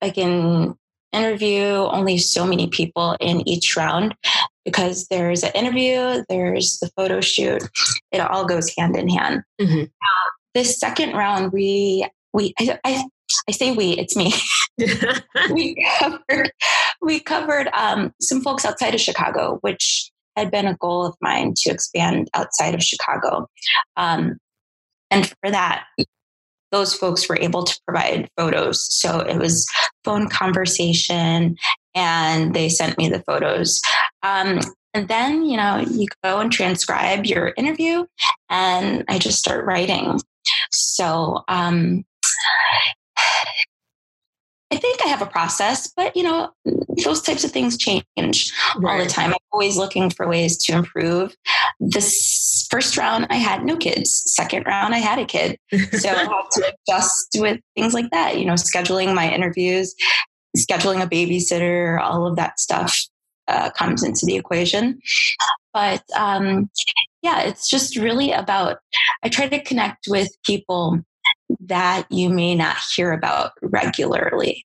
[0.00, 0.76] I can
[1.12, 4.14] interview only so many people in each round
[4.64, 7.62] because there's an interview, there's the photo shoot,
[8.10, 9.42] it all goes hand in hand.
[9.60, 9.82] Mm-hmm.
[9.82, 13.04] Uh, this second round, we we I, I,
[13.48, 14.32] I say we, it's me.
[15.52, 16.52] we covered
[17.00, 21.52] we covered um, some folks outside of Chicago, which had been a goal of mine
[21.56, 23.48] to expand outside of Chicago.
[23.96, 24.38] Um,
[25.10, 25.84] and for that,
[26.70, 28.86] those folks were able to provide photos.
[28.94, 29.66] So it was
[30.04, 31.56] phone conversation,
[31.94, 33.82] and they sent me the photos.
[34.22, 34.60] Um,
[34.94, 38.06] and then, you know, you go and transcribe your interview,
[38.48, 40.18] and I just start writing.
[40.70, 42.04] So um,
[44.72, 46.50] I think I have a process, but you know,
[47.04, 48.92] those types of things change right.
[48.92, 49.30] all the time.
[49.30, 51.36] I'm always looking for ways to improve.
[51.78, 54.22] This first round, I had no kids.
[54.26, 55.58] Second round, I had a kid.
[55.92, 59.94] So I had to adjust with things like that, you know, scheduling my interviews,
[60.56, 62.98] scheduling a babysitter, all of that stuff
[63.48, 65.00] uh, comes into the equation.
[65.74, 66.70] But um,
[67.20, 68.78] yeah, it's just really about,
[69.22, 71.04] I try to connect with people
[71.60, 74.64] that you may not hear about regularly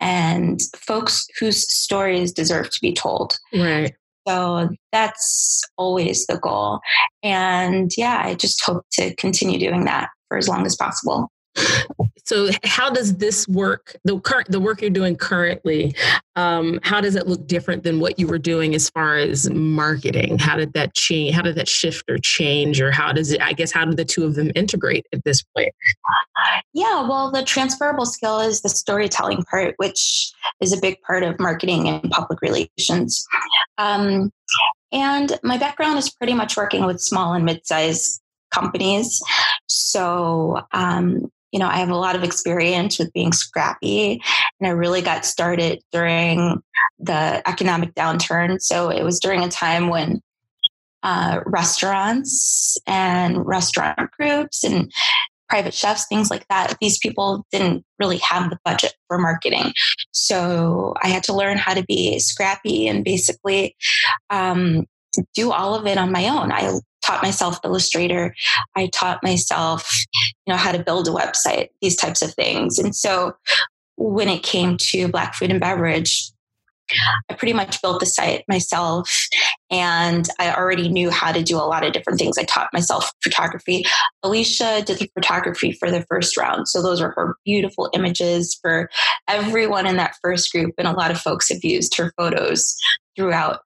[0.00, 3.38] and folks whose stories deserve to be told.
[3.54, 3.94] Right.
[4.26, 6.80] So that's always the goal.
[7.22, 11.28] And yeah, I just hope to continue doing that for as long as possible.
[12.30, 13.96] So, how does this work?
[14.04, 15.96] The current the work you're doing currently,
[16.36, 20.38] um, how does it look different than what you were doing as far as marketing?
[20.38, 21.34] How did that change?
[21.34, 23.42] How did that shift or change, or how does it?
[23.42, 25.74] I guess how do the two of them integrate at this point?
[26.72, 31.40] Yeah, well, the transferable skill is the storytelling part, which is a big part of
[31.40, 33.26] marketing and public relations.
[33.76, 34.30] Um,
[34.92, 38.22] and my background is pretty much working with small and mid-sized
[38.54, 39.20] companies.
[39.66, 44.22] So um, you know, I have a lot of experience with being scrappy,
[44.60, 46.62] and I really got started during
[46.98, 48.60] the economic downturn.
[48.60, 50.20] So it was during a time when
[51.02, 54.92] uh, restaurants and restaurant groups and
[55.48, 56.76] private chefs, things like that.
[56.80, 59.72] These people didn't really have the budget for marketing.
[60.12, 63.76] So I had to learn how to be scrappy and basically
[64.30, 64.86] um,
[65.34, 66.52] do all of it on my own.
[66.52, 66.78] I
[67.10, 68.34] taught myself Illustrator.
[68.76, 69.90] I taught myself,
[70.46, 72.78] you know, how to build a website, these types of things.
[72.78, 73.34] And so
[73.96, 76.30] when it came to Black food and beverage,
[77.28, 79.28] I pretty much built the site myself
[79.70, 82.36] and I already knew how to do a lot of different things.
[82.36, 83.84] I taught myself photography.
[84.24, 86.66] Alicia did the photography for the first round.
[86.66, 88.90] So those are her beautiful images for
[89.28, 90.74] everyone in that first group.
[90.78, 92.74] And a lot of folks have used her photos
[93.16, 93.60] throughout.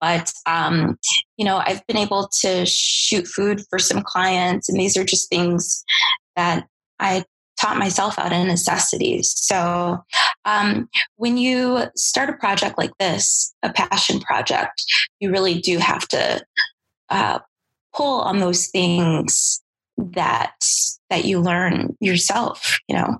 [0.00, 0.98] But, um,
[1.36, 5.28] you know, I've been able to shoot food for some clients, and these are just
[5.28, 5.84] things
[6.36, 6.66] that
[6.98, 7.24] I
[7.60, 9.32] taught myself out of necessities.
[9.36, 10.02] So
[10.44, 14.82] um, when you start a project like this, a passion project,
[15.20, 16.42] you really do have to
[17.10, 17.40] uh,
[17.94, 19.62] pull on those things
[19.98, 20.54] that
[21.10, 22.78] that you learn yourself.
[22.88, 23.18] You know,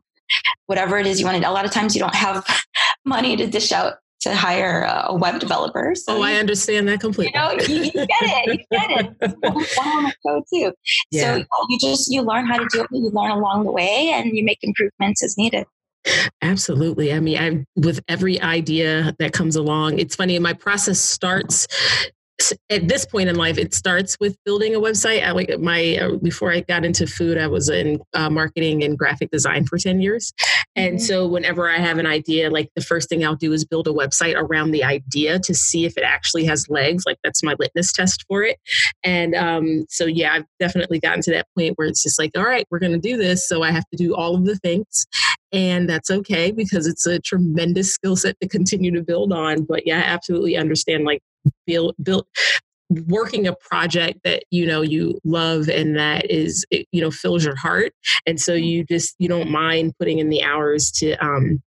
[0.67, 1.49] whatever it is you want to.
[1.49, 2.45] A lot of times you don't have
[3.05, 5.95] money to dish out to hire a web developer.
[5.95, 7.33] So oh, I understand that completely.
[7.35, 8.61] You know, you, you get it.
[8.61, 10.15] You get it.
[10.23, 10.73] One too.
[11.11, 11.37] Yeah.
[11.37, 12.89] So you just you learn how to do it.
[12.91, 15.67] You learn along the way, and you make improvements as needed.
[16.43, 17.13] Absolutely.
[17.13, 20.39] I mean, I with every idea that comes along, it's funny.
[20.39, 21.67] My process starts
[22.71, 25.25] at this point in life, it starts with building a website.
[25.25, 28.99] I like my uh, before I got into food, I was in uh, marketing and
[28.99, 30.33] graphic design for ten years,
[30.77, 31.05] and mm-hmm.
[31.05, 33.93] so whenever I have an idea, like the first thing I'll do is build a
[33.93, 37.05] website around the idea to see if it actually has legs.
[37.07, 38.59] Like that's my litmus test for it.
[39.05, 42.45] And um, so yeah, I've definitely gotten to that point where it's just like, all
[42.45, 45.07] right, we're going to do this, so I have to do all of the things,
[45.53, 49.65] and that's okay because it's a tremendous skill set to continue to build on.
[49.65, 51.21] But yeah, I absolutely understand like
[51.67, 52.27] build build
[53.07, 57.57] working a project that you know you love and that is you know fills your
[57.57, 57.93] heart.
[58.27, 61.63] And so you just you don't mind putting in the hours to um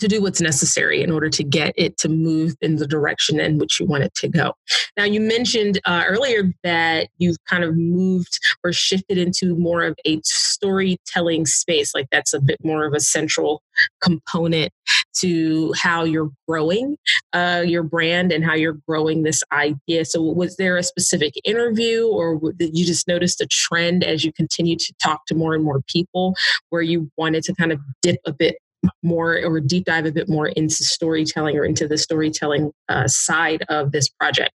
[0.00, 3.58] to do what's necessary in order to get it to move in the direction in
[3.58, 4.52] which you want it to go.
[4.96, 9.96] Now, you mentioned uh, earlier that you've kind of moved or shifted into more of
[10.04, 13.62] a storytelling space, like that's a bit more of a central
[14.02, 14.72] component
[15.20, 16.96] to how you're growing
[17.32, 20.04] uh, your brand and how you're growing this idea.
[20.04, 24.32] So, was there a specific interview, or did you just notice a trend as you
[24.32, 26.34] continue to talk to more and more people
[26.70, 28.56] where you wanted to kind of dip a bit
[29.02, 33.64] more or deep dive a bit more into storytelling or into the storytelling uh, side
[33.68, 34.52] of this project?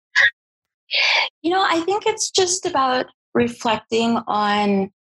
[1.41, 4.91] You know, I think it's just about reflecting on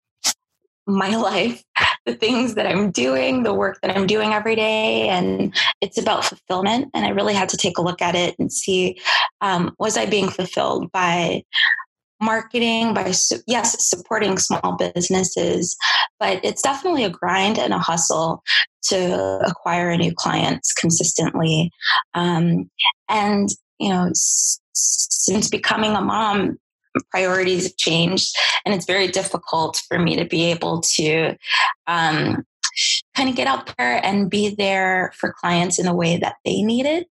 [0.87, 1.62] my life,
[2.06, 5.08] the things that I'm doing, the work that I'm doing every day.
[5.08, 6.90] And it's about fulfillment.
[6.94, 8.98] And I really had to take a look at it and see
[9.40, 11.42] um, was I being fulfilled by
[12.20, 13.12] marketing by
[13.48, 15.76] yes supporting small businesses
[16.20, 18.44] but it's definitely a grind and a hustle
[18.85, 21.71] to acquire new clients consistently.
[22.14, 22.71] Um,
[23.09, 26.59] and you know s- since becoming a mom
[27.11, 31.35] priorities have changed and it's very difficult for me to be able to
[31.87, 32.45] um,
[33.16, 36.62] kind of get out there and be there for clients in a way that they
[36.62, 37.07] need it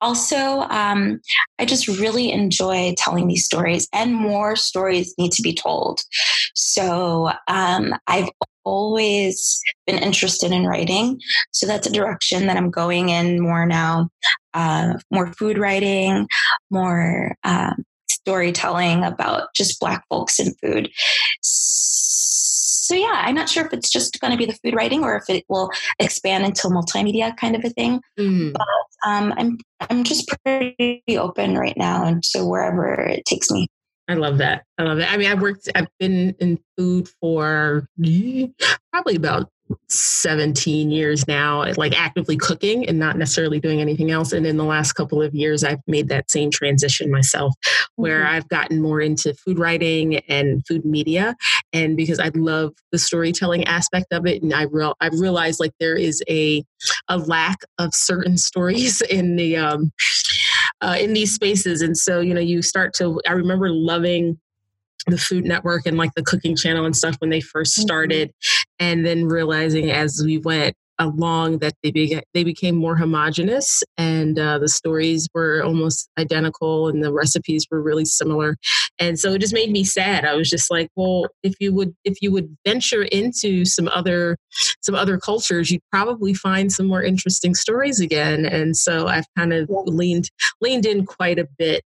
[0.00, 1.20] also, um,
[1.58, 6.00] I just really enjoy telling these stories, and more stories need to be told.
[6.54, 8.28] So, um, I've
[8.64, 11.20] always been interested in writing.
[11.52, 14.08] So, that's a direction that I'm going in more now
[14.56, 16.26] uh, more food writing,
[16.70, 20.90] more um, storytelling about just Black folks and food.
[21.42, 22.25] So
[22.94, 25.28] yeah, I'm not sure if it's just going to be the food writing or if
[25.28, 28.00] it will expand into multimedia kind of a thing.
[28.18, 28.52] Mm.
[28.52, 29.58] But um, I'm
[29.90, 33.68] I'm just pretty open right now, and so wherever it takes me.
[34.08, 34.64] I love that.
[34.78, 35.10] I love that.
[35.10, 35.68] I mean, I've worked.
[35.74, 37.88] I've been in food for
[38.92, 39.48] probably about
[39.88, 44.32] 17 years now, like actively cooking and not necessarily doing anything else.
[44.32, 47.54] And in the last couple of years, I've made that same transition myself,
[47.96, 48.34] where mm-hmm.
[48.34, 51.34] I've gotten more into food writing and food media.
[51.72, 55.72] And because I love the storytelling aspect of it, and I real I realized like
[55.80, 56.64] there is a
[57.08, 59.92] a lack of certain stories in the um,
[60.80, 61.82] uh, in these spaces.
[61.82, 63.20] And so you know, you start to.
[63.26, 64.38] I remember loving
[65.06, 67.82] the Food Network and like the cooking channel and stuff when they first mm-hmm.
[67.82, 68.32] started.
[68.78, 74.38] And then realizing as we went along that they began, they became more homogenous and
[74.38, 78.56] uh, the stories were almost identical and the recipes were really similar.
[78.98, 80.24] And so it just made me sad.
[80.24, 84.36] I was just like well if you would if you would venture into some other
[84.82, 88.46] some other cultures you'd probably find some more interesting stories again.
[88.46, 91.82] And so i've kind of leaned leaned in quite a bit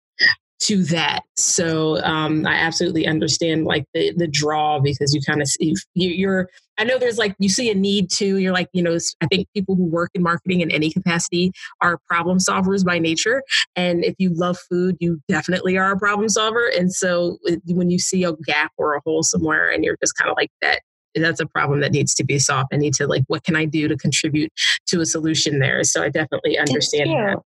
[0.62, 1.22] to that.
[1.36, 6.10] So um, I absolutely understand like the the draw because you kind of see you,
[6.10, 6.50] you're.
[6.78, 8.38] I know there's like you see a need to.
[8.38, 11.52] You're like you know I think people who work in marketing in any capacity
[11.82, 13.44] are problem solvers by nature,
[13.76, 16.68] and if you love food, you definitely are a problem solver.
[16.78, 17.38] And so
[17.68, 20.52] when you see a gap or a hole somewhere, and you're just kind of like
[20.62, 20.82] that
[21.16, 22.70] that's a problem that needs to be solved.
[22.72, 24.52] I need to like, what can I do to contribute
[24.88, 25.84] to a solution there?
[25.84, 27.40] So I definitely understand that.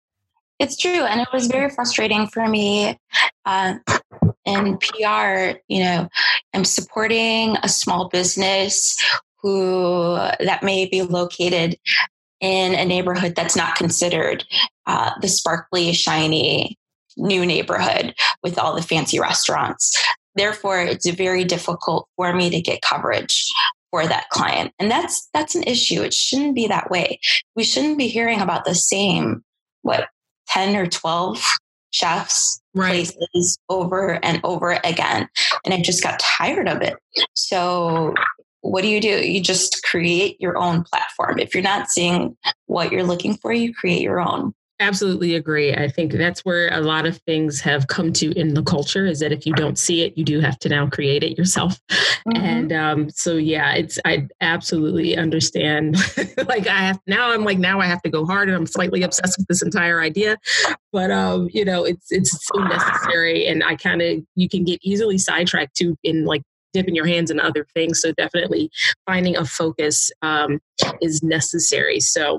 [0.63, 1.03] It's true.
[1.03, 2.97] And it was very frustrating for me
[3.45, 3.75] uh,
[4.45, 5.59] in PR.
[5.67, 6.09] You know,
[6.53, 8.95] I'm supporting a small business
[9.41, 11.77] who that may be located
[12.39, 14.45] in a neighborhood that's not considered
[14.85, 16.77] uh, the sparkly, shiny
[17.17, 20.01] new neighborhood with all the fancy restaurants.
[20.35, 23.51] Therefore, it's very difficult for me to get coverage
[23.91, 24.71] for that client.
[24.79, 26.03] And that's that's an issue.
[26.03, 27.19] It shouldn't be that way.
[27.53, 29.43] We shouldn't be hearing about the same
[29.81, 30.07] what
[30.53, 31.43] 10 or 12
[31.91, 33.11] chefs right.
[33.33, 35.27] places over and over again.
[35.65, 36.95] And I just got tired of it.
[37.33, 38.13] So
[38.61, 39.09] what do you do?
[39.09, 41.39] You just create your own platform.
[41.39, 42.37] If you're not seeing
[42.67, 44.53] what you're looking for, you create your own.
[44.83, 45.73] Absolutely agree.
[45.73, 49.21] I think that's where a lot of things have come to in the culture is
[49.21, 51.79] that if you don't see it, you do have to now create it yourself.
[51.89, 52.43] Mm-hmm.
[52.43, 55.95] And um, so, yeah, it's, I absolutely understand.
[56.47, 59.03] like, I have now, I'm like, now I have to go hard and I'm slightly
[59.03, 60.37] obsessed with this entire idea.
[60.91, 63.47] But, um, you know, it's, it's so necessary.
[63.47, 66.41] And I kind of, you can get easily sidetracked too in like
[66.73, 68.01] dipping your hands in other things.
[68.01, 68.69] So, definitely
[69.05, 70.59] finding a focus um,
[71.01, 72.01] is necessary.
[72.01, 72.37] So,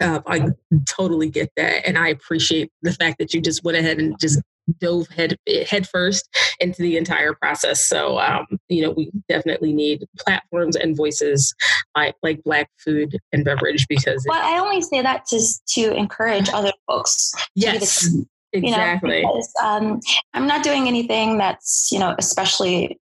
[0.00, 0.48] uh, I
[0.86, 4.40] totally get that, and I appreciate the fact that you just went ahead and just
[4.78, 5.36] dove head
[5.68, 6.28] head first
[6.60, 7.84] into the entire process.
[7.88, 11.54] So um, you know, we definitely need platforms and voices
[11.96, 14.24] like like Black Food and Beverage because.
[14.28, 17.32] Well, I only say that just to encourage other folks.
[17.54, 18.08] Yes.
[18.52, 19.18] exactly.
[19.18, 20.00] You know, because, um,
[20.34, 22.98] I'm not doing anything that's you know especially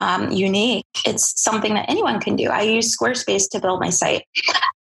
[0.00, 0.86] um, unique.
[1.04, 2.48] It's something that anyone can do.
[2.48, 4.22] I use Squarespace to build my site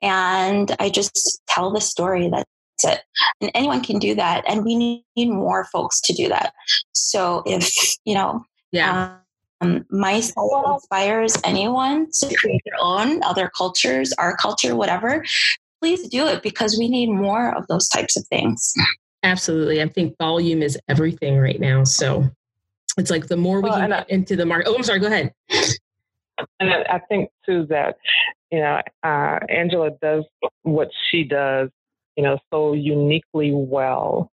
[0.03, 2.29] and I just tell the story.
[2.31, 2.45] That's
[2.85, 3.01] it.
[3.41, 4.45] And anyone can do that.
[4.49, 6.53] And we need more folks to do that.
[6.93, 7.73] So if,
[8.05, 9.17] you know, yeah.
[9.61, 10.37] Um, my site
[10.67, 15.25] inspires anyone to create their own, other cultures, our culture, whatever,
[15.81, 18.73] please do it because we need more of those types of things.
[19.25, 19.83] Absolutely.
[19.83, 21.83] I think volume is everything right now.
[21.83, 22.31] So
[22.97, 24.69] it's like the more we well, can get I, into the market.
[24.69, 25.01] Oh, I'm sorry.
[25.01, 25.33] Go ahead.
[26.61, 27.97] And I think too that
[28.51, 30.25] you know uh, Angela does
[30.63, 31.71] what she does,
[32.17, 34.31] you know, so uniquely well.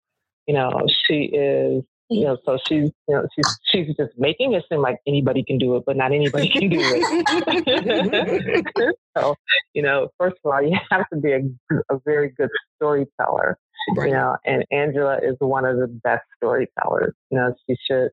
[0.47, 1.85] You know, she is.
[2.13, 5.59] You know, so she's you know she's she's just making it seem like anybody can
[5.59, 8.67] do it, but not anybody can do it.
[9.17, 9.37] so
[9.75, 11.43] you know, first of all, you have to be a,
[11.89, 13.57] a very good storyteller.
[13.97, 14.09] Right.
[14.09, 17.15] You know, and Angela is one of the best storytellers.
[17.31, 18.11] You know, she should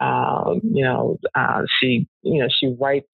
[0.00, 3.08] um, you know, uh, she, you know, she writes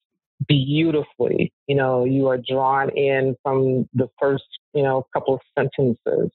[0.49, 1.53] beautifully.
[1.67, 6.31] You know, you are drawn in from the first, you know, couple of sentences,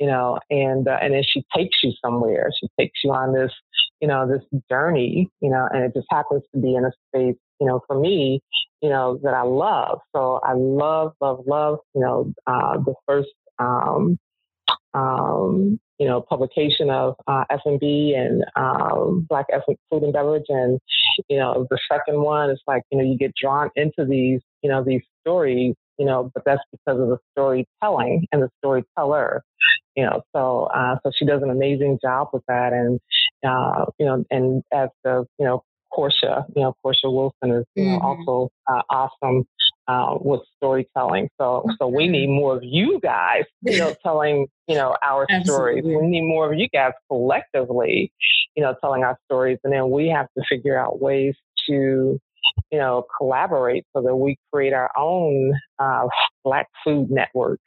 [0.00, 2.50] you know, and uh, and then she takes you somewhere.
[2.60, 3.52] She takes you on this,
[4.00, 7.36] you know, this journey, you know, and it just happens to be in a space,
[7.60, 8.40] you know, for me,
[8.82, 10.00] you know, that I love.
[10.14, 14.18] So I love, love, love, you know, uh, the first um,
[14.94, 20.46] um, you know, publication of uh, F&B and um, Black ethnic food and beverage.
[20.48, 20.78] And,
[21.28, 24.70] you know, the second one is like, you know, you get drawn into these, you
[24.70, 29.42] know, these stories, you know, but that's because of the storytelling and the storyteller,
[29.96, 30.22] you know.
[30.34, 32.72] So, uh, so she does an amazing job with that.
[32.72, 33.00] And,
[33.44, 37.84] uh, you know, and as the, you know, Portia, you know, Portia Wilson is you
[37.84, 38.28] know, mm-hmm.
[38.30, 39.46] also uh, awesome
[39.88, 41.28] uh, with storytelling.
[41.40, 45.82] So, so we need more of you guys, you know, telling you know our stories.
[45.84, 48.12] We need more of you guys collectively,
[48.54, 51.34] you know, telling our stories, and then we have to figure out ways
[51.68, 52.20] to
[52.70, 56.06] you know collaborate so that we create our own uh,
[56.44, 57.60] Black Food Network.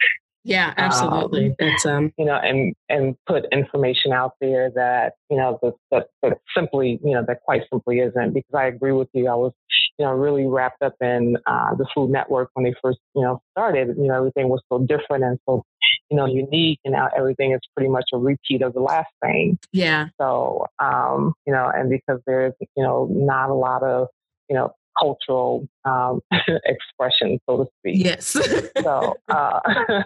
[0.43, 1.47] Yeah, absolutely.
[1.47, 5.73] Um, That's um, you know, and and put information out there that you know that,
[5.91, 8.33] that, that simply you know that quite simply isn't.
[8.33, 9.27] Because I agree with you.
[9.27, 9.53] I was
[9.99, 13.39] you know really wrapped up in uh, the Food Network when they first you know
[13.51, 13.89] started.
[13.97, 15.63] You know, everything was so different and so
[16.09, 19.59] you know unique, and now everything is pretty much a repeat of the last thing.
[19.71, 20.07] Yeah.
[20.19, 24.07] So um, you know, and because there's you know not a lot of
[24.49, 26.21] you know cultural um,
[26.65, 28.05] expression, so to speak.
[28.05, 28.37] Yes.
[28.81, 29.59] so, uh,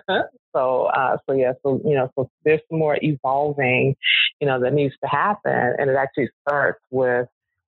[0.55, 3.95] so, uh, so yeah, so you know, so there's more evolving,
[4.39, 7.27] you know, that needs to happen, and it actually starts with,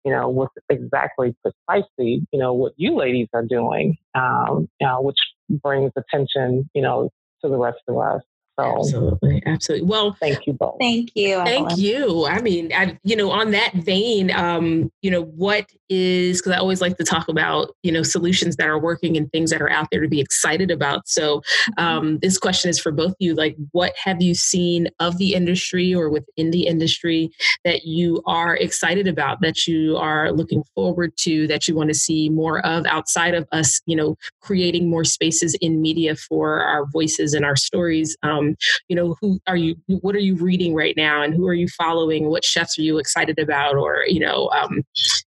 [0.04, 5.02] you know, with exactly precisely, you know, what you ladies are doing, um, you know,
[5.02, 5.20] which
[5.50, 7.10] brings attention, you know,
[7.44, 8.22] to the rest of us.
[8.62, 9.88] So absolutely, absolutely.
[9.88, 10.78] Well, thank you both.
[10.80, 11.38] Thank you.
[11.44, 11.80] Thank Evelyn.
[11.80, 12.26] you.
[12.26, 16.58] I mean, I, you know, on that vein, um, you know, what is because I
[16.58, 19.70] always like to talk about, you know, solutions that are working and things that are
[19.70, 21.08] out there to be excited about.
[21.08, 21.42] So,
[21.78, 23.36] um, this question is for both of you.
[23.36, 27.30] Like, what have you seen of the industry or within the industry
[27.66, 31.94] that you are excited about, that you are looking forward to, that you want to
[31.94, 36.86] see more of outside of us, you know, creating more spaces in media for our
[36.86, 38.16] voices and our stories?
[38.24, 38.51] Um,
[38.88, 39.76] you know, who are you?
[39.88, 42.30] What are you reading right now, and who are you following?
[42.30, 44.82] What chefs are you excited about, or you know, um,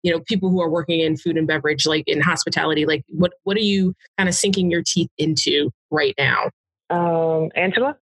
[0.02, 3.32] you know, people who are working in food and beverage, like in hospitality, like what
[3.44, 6.50] what are you kind of sinking your teeth into right now?
[6.90, 7.96] Um, Angela.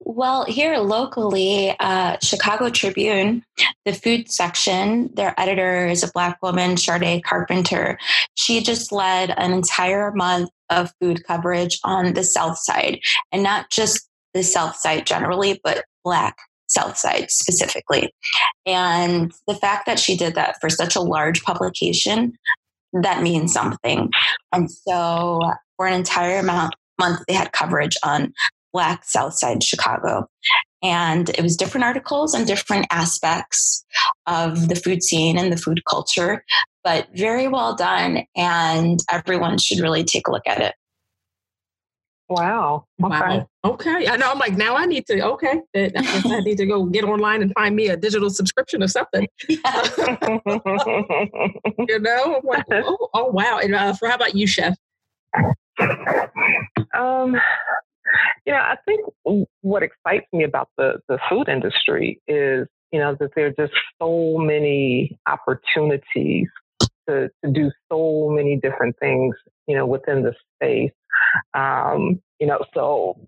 [0.00, 3.42] Well, here locally, uh, Chicago Tribune,
[3.84, 7.98] the food section, their editor is a Black woman, Sade Carpenter.
[8.34, 13.00] She just led an entire month of food coverage on the South Side,
[13.32, 16.36] and not just the South Side generally, but Black
[16.68, 18.12] South Side specifically.
[18.66, 22.34] And the fact that she did that for such a large publication,
[22.92, 24.10] that means something.
[24.52, 25.40] And so
[25.76, 28.32] for an entire month, month they had coverage on
[28.72, 30.26] Black South Side Chicago.
[30.82, 33.84] And it was different articles and different aspects
[34.26, 36.44] of the food scene and the food culture,
[36.84, 38.24] but very well done.
[38.36, 40.74] And everyone should really take a look at it.
[42.28, 42.86] Wow.
[43.02, 43.18] Okay.
[43.18, 43.48] Wow.
[43.64, 44.08] Okay.
[44.08, 44.32] I know.
[44.32, 45.60] I'm like, now I need to, okay.
[45.76, 45.90] I
[46.24, 49.28] I need to go get online and find me a digital subscription or something.
[49.48, 49.58] you
[52.00, 52.40] know?
[52.42, 53.60] Like, oh, oh wow.
[53.62, 54.76] And uh, for how about you, Chef?
[56.94, 57.36] um,
[58.44, 59.06] you know, I think
[59.62, 63.72] what excites me about the, the food industry is, you know, that there are just
[64.00, 66.48] so many opportunities
[67.08, 69.34] to, to do so many different things,
[69.66, 70.92] you know, within the space.
[71.54, 73.18] Um, you know, so,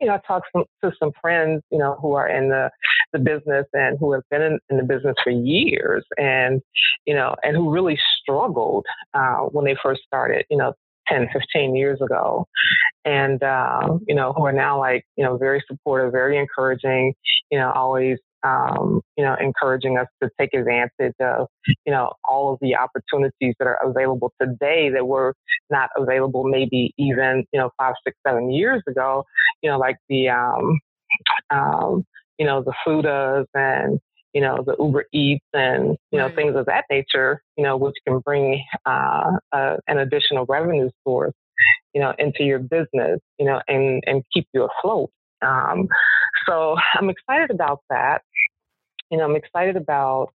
[0.00, 2.70] you know, I talked some, to some friends, you know, who are in the,
[3.12, 6.60] the business and who have been in, in the business for years and,
[7.06, 10.72] you know, and who really struggled uh, when they first started, you know,
[11.08, 12.46] 10, 15 years ago.
[13.04, 17.14] And, uh, you know, who are now like, you know, very supportive, very encouraging,
[17.50, 21.48] you know, always, um, you know, encouraging us to take advantage of,
[21.84, 25.34] you know, all of the opportunities that are available today that were
[25.70, 29.24] not available maybe even, you know, five, six, seven years ago,
[29.62, 30.78] you know, like the, um,
[31.50, 32.04] um,
[32.38, 33.98] you know, the Foodas and,
[34.32, 36.36] you know, the Uber Eats and, you know, right.
[36.36, 41.34] things of that nature, you know, which can bring uh, uh, an additional revenue source,
[41.94, 45.10] you know, into your business, you know, and, and keep you afloat.
[45.42, 45.88] Um,
[46.46, 48.22] so I'm excited about that.
[49.10, 50.32] You know, I'm excited about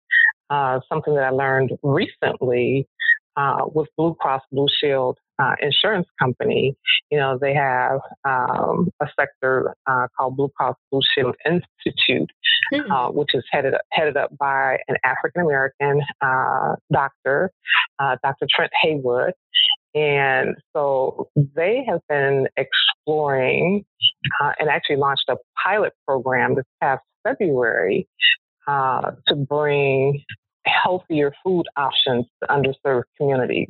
[0.50, 2.88] uh, something that I learned recently
[3.36, 6.76] uh, with Blue Cross Blue Shield uh, insurance company,
[7.10, 12.30] you know, they have um, a sector uh, called Blue Cross Blue Shield Institute,
[12.72, 12.90] mm-hmm.
[12.90, 17.50] uh, which is headed headed up by an African American uh, doctor,
[17.98, 18.46] uh, Dr.
[18.54, 19.32] Trent Haywood.
[19.94, 23.84] And so they have been exploring
[24.40, 28.08] uh, and actually launched a pilot program this past February
[28.66, 30.22] to bring
[30.64, 33.68] healthier food options to underserved communities.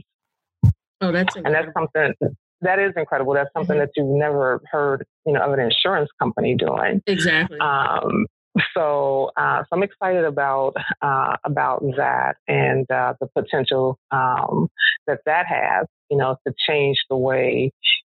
[1.01, 1.47] Oh, that's incredible.
[1.47, 3.35] and that's something that is incredible.
[3.35, 3.81] That's something mm-hmm.
[3.81, 7.03] that you've never heard, you know, of an insurance company doing.
[7.07, 7.59] Exactly.
[7.59, 8.27] Um,
[8.75, 14.69] so, uh, so I'm excited about uh, about that and uh, the potential um,
[15.07, 17.73] that that has, you know, to change the way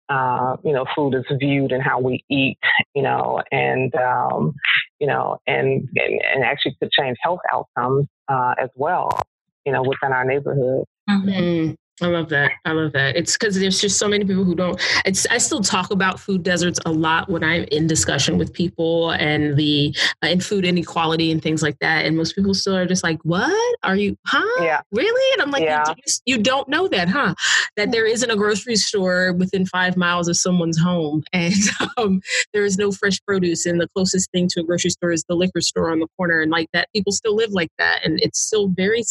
[0.09, 2.59] uh, you know food is viewed and how we eat,
[2.93, 4.53] you know, and um,
[4.99, 9.19] you know, and, and, and actually to change health outcomes uh, as well,
[9.65, 10.85] you know, within our neighborhood.
[11.09, 11.73] Mm-hmm.
[11.99, 12.51] I love that.
[12.63, 13.15] I love that.
[13.15, 14.79] It's because there's just so many people who don't.
[15.03, 19.11] It's, I still talk about food deserts a lot when I'm in discussion with people
[19.11, 22.05] and the uh, and food inequality and things like that.
[22.05, 24.15] And most people still are just like, "What are you?
[24.27, 24.63] Huh?
[24.63, 24.81] Yeah.
[24.91, 25.85] Really?" And I'm like, yeah.
[26.25, 27.33] you, you don't know that, huh?
[27.77, 31.55] That there isn't a grocery store within five miles of someone's home, and
[31.97, 32.21] um,
[32.53, 35.35] there is no fresh produce, and the closest thing to a grocery store is the
[35.35, 38.39] liquor store on the corner, and like that, people still live like that, and it's
[38.39, 39.03] still very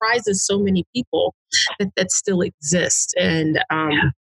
[0.00, 1.34] surprises so many people
[1.78, 3.12] that that still exists.
[3.18, 4.12] And um,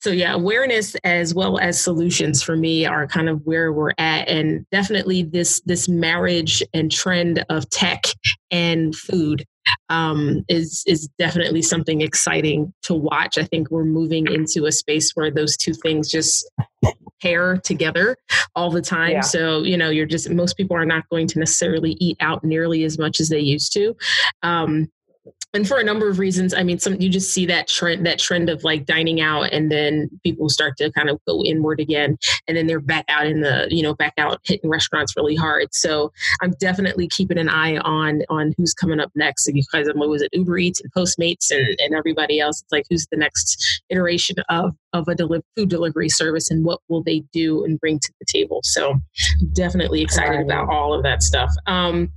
[0.00, 4.28] so yeah, awareness as well as solutions for me are kind of where we're at,
[4.28, 8.04] and definitely this this marriage and trend of tech
[8.50, 9.44] and food
[9.88, 13.38] um, is is definitely something exciting to watch.
[13.38, 16.48] I think we're moving into a space where those two things just
[17.22, 18.16] pair together
[18.54, 19.12] all the time.
[19.12, 19.20] Yeah.
[19.20, 22.84] So you know, you're just most people are not going to necessarily eat out nearly
[22.84, 23.96] as much as they used to.
[24.42, 24.90] Um,
[25.54, 28.18] and for a number of reasons i mean some you just see that trend that
[28.18, 32.18] trend of like dining out and then people start to kind of go inward again
[32.48, 35.68] and then they're back out in the you know back out hitting restaurants really hard.
[35.72, 40.22] So i'm definitely keeping an eye on on who's coming up next because i'm always
[40.22, 42.62] at uber eats and postmates and, and everybody else.
[42.62, 46.80] It's like who's the next iteration of of a deli- food delivery service and what
[46.88, 48.60] will they do and bring to the table?
[48.64, 48.94] So
[49.52, 51.50] definitely excited about all of that stuff.
[51.66, 52.12] Um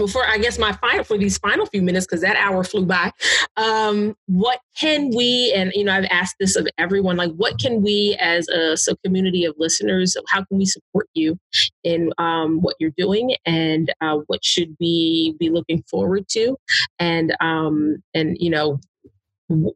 [0.00, 3.12] before I guess my final for these final few minutes because that hour flew by.
[3.56, 7.82] Um, what can we and you know I've asked this of everyone like what can
[7.82, 11.38] we as a so community of listeners how can we support you
[11.84, 16.56] in um, what you're doing and uh, what should we be looking forward to
[16.98, 18.80] and um, and you know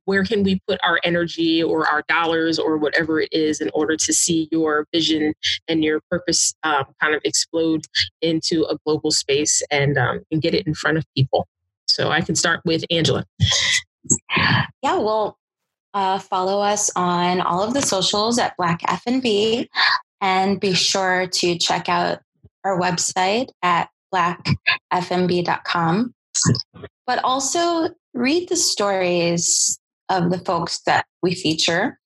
[0.05, 3.97] where can we put our energy or our dollars or whatever it is in order
[3.97, 5.35] to see your vision
[5.69, 7.87] and your purpose um, kind of explode
[8.23, 11.47] into a global space and um, and get it in front of people?
[11.87, 13.25] So i can start with angela.
[14.83, 15.39] Yeah well
[15.93, 19.69] uh, follow us on all of the socials at black f&b
[20.21, 22.19] and be sure to check out
[22.65, 26.15] our website at blackfandb.com
[27.07, 31.99] but also read the stories of the folks that we feature.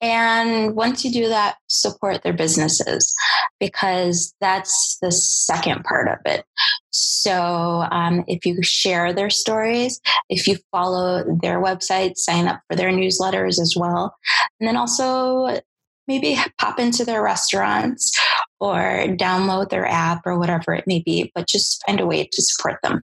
[0.00, 3.14] And once you do that, support their businesses
[3.58, 6.44] because that's the second part of it.
[6.90, 12.76] So, um, if you share their stories, if you follow their website, sign up for
[12.76, 14.14] their newsletters as well,
[14.60, 15.58] and then also
[16.06, 18.12] maybe pop into their restaurants
[18.60, 22.42] or download their app or whatever it may be, but just find a way to
[22.42, 23.00] support them.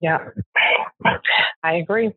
[0.00, 0.30] Yeah,
[1.62, 2.12] I agree.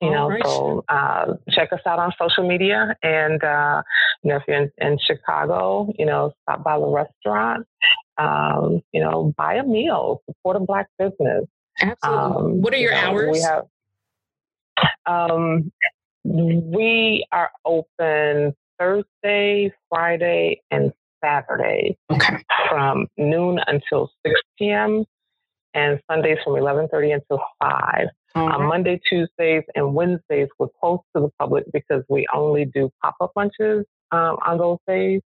[0.00, 0.42] You know, right.
[0.44, 3.82] so uh, check us out on social media, and uh,
[4.22, 7.66] you know, if you're in, in, Chicago, you know, stop by the restaurant.
[8.16, 11.44] Um, you know, buy a meal, support a black business.
[11.80, 11.98] Absolutely.
[12.02, 13.30] Um, what are your you know, hours?
[13.32, 13.64] We have.
[15.06, 15.72] Um,
[16.24, 20.92] we are open Thursday, Friday, and
[21.22, 22.42] Saturday okay.
[22.70, 25.04] from noon until 6 p.m
[25.74, 28.08] and Sundays from 11:30 until 5.
[28.36, 28.38] Mm-hmm.
[28.38, 33.32] On Monday, Tuesdays, and Wednesdays, we're closed to the public because we only do pop-up
[33.34, 35.20] lunches um, on those days.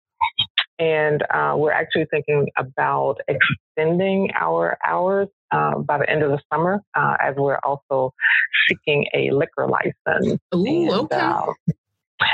[0.79, 6.41] And uh, we're actually thinking about extending our hours uh, by the end of the
[6.53, 8.13] summer, uh, as we're also
[8.69, 10.39] seeking a liquor license.
[10.55, 11.33] Ooh, and, okay.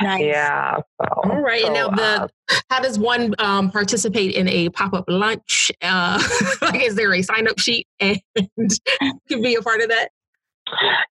[0.02, 0.22] Nice.
[0.22, 0.76] Yeah.
[0.76, 1.62] So, All right.
[1.62, 2.28] So, now the uh,
[2.70, 5.70] how does one um, participate in a pop up lunch?
[5.82, 6.22] Uh,
[6.62, 8.20] like, is there a sign up sheet and
[9.28, 10.08] can be a part of that?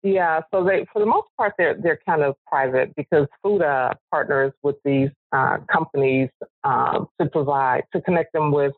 [0.02, 0.40] Yeah.
[0.52, 4.76] So they, for the most part, they're they're kind of private because Fooda partners with
[4.84, 6.30] these uh, companies
[6.64, 8.72] um, to provide to connect them with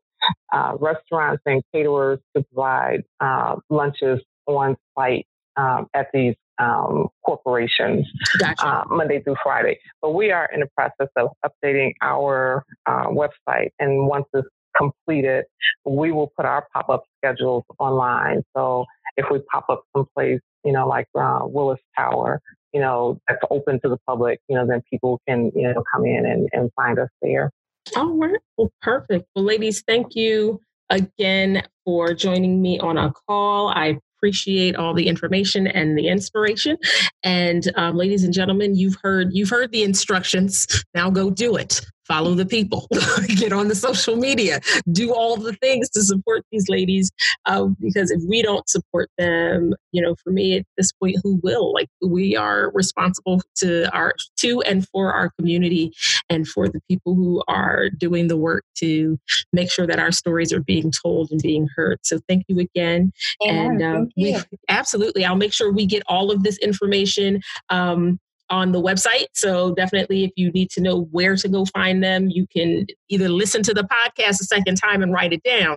[0.52, 5.26] uh, restaurants and caterers to provide uh, lunches on site
[5.56, 8.06] um, at these um, corporations
[8.38, 8.66] gotcha.
[8.66, 9.78] uh, Monday through Friday.
[10.00, 13.70] But we are in the process of updating our uh, website.
[13.78, 15.44] And once it's completed,
[15.84, 18.42] we will put our pop up schedules online.
[18.56, 18.84] So
[19.16, 22.40] if we pop up someplace, you know, like uh, Willis Tower,
[22.72, 26.04] you know, that's open to the public, you know, then people can, you know, come
[26.04, 27.50] in and, and find us there.
[27.96, 28.40] All right.
[28.56, 29.26] Well, perfect.
[29.36, 33.68] Well, ladies, thank you again for joining me on a call.
[33.68, 36.78] I appreciate all the information and the inspiration.
[37.22, 40.66] And um, ladies and gentlemen, you've heard you've heard the instructions.
[40.94, 42.86] Now go do it follow the people,
[43.36, 44.60] get on the social media,
[44.92, 47.10] do all the things to support these ladies.
[47.46, 51.40] Uh, because if we don't support them, you know, for me at this point, who
[51.42, 51.72] will?
[51.72, 55.92] Like we are responsible to our to and for our community
[56.28, 59.18] and for the people who are doing the work to
[59.52, 61.98] make sure that our stories are being told and being heard.
[62.02, 63.12] So thank you again.
[63.40, 64.36] Yeah, and um, we
[64.68, 67.40] absolutely, I'll make sure we get all of this information.
[67.70, 68.18] Um,
[68.50, 69.26] on the website.
[69.34, 73.28] So definitely, if you need to know where to go find them, you can either
[73.28, 75.76] listen to the podcast a second time and write it down,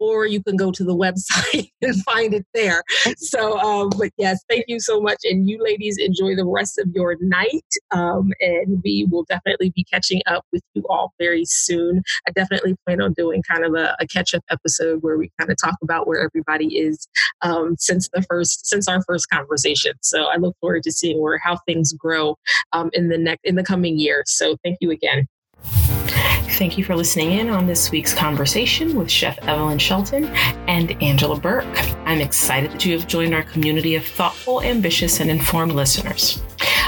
[0.00, 2.82] or you can go to the website and find it there.
[3.16, 5.18] So, um, but yes, thank you so much.
[5.24, 7.64] And you ladies enjoy the rest of your night.
[7.90, 12.02] Um, and we will definitely be catching up with you all very soon.
[12.26, 15.50] I definitely plan on doing kind of a, a catch up episode where we kind
[15.50, 17.08] of talk about where everybody is
[17.42, 19.92] um, since the first, since our first conversation.
[20.02, 22.36] So I look forward to seeing where, how things grow
[22.72, 24.22] um, in the next, in the coming year.
[24.26, 25.26] So thank you again.
[26.50, 30.24] Thank you for listening in on this week's conversation with Chef Evelyn Shelton
[30.66, 31.66] and Angela Burke.
[32.06, 36.42] I'm excited that you have joined our community of thoughtful, ambitious, and informed listeners.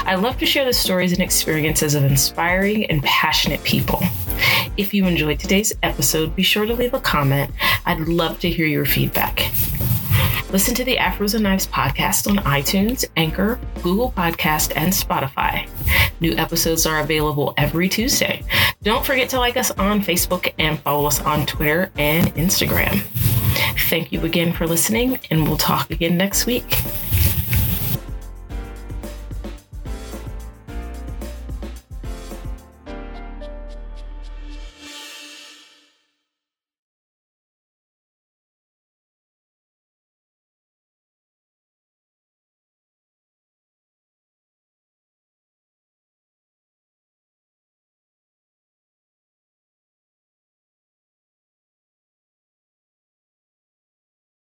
[0.05, 4.01] I love to share the stories and experiences of inspiring and passionate people.
[4.77, 7.51] If you enjoyed today's episode, be sure to leave a comment.
[7.85, 9.51] I'd love to hear your feedback.
[10.51, 15.65] Listen to the Afros and Knives podcast on iTunes, Anchor, Google Podcast, and Spotify.
[16.19, 18.43] New episodes are available every Tuesday.
[18.83, 22.99] Don't forget to like us on Facebook and follow us on Twitter and Instagram.
[23.89, 26.81] Thank you again for listening, and we'll talk again next week.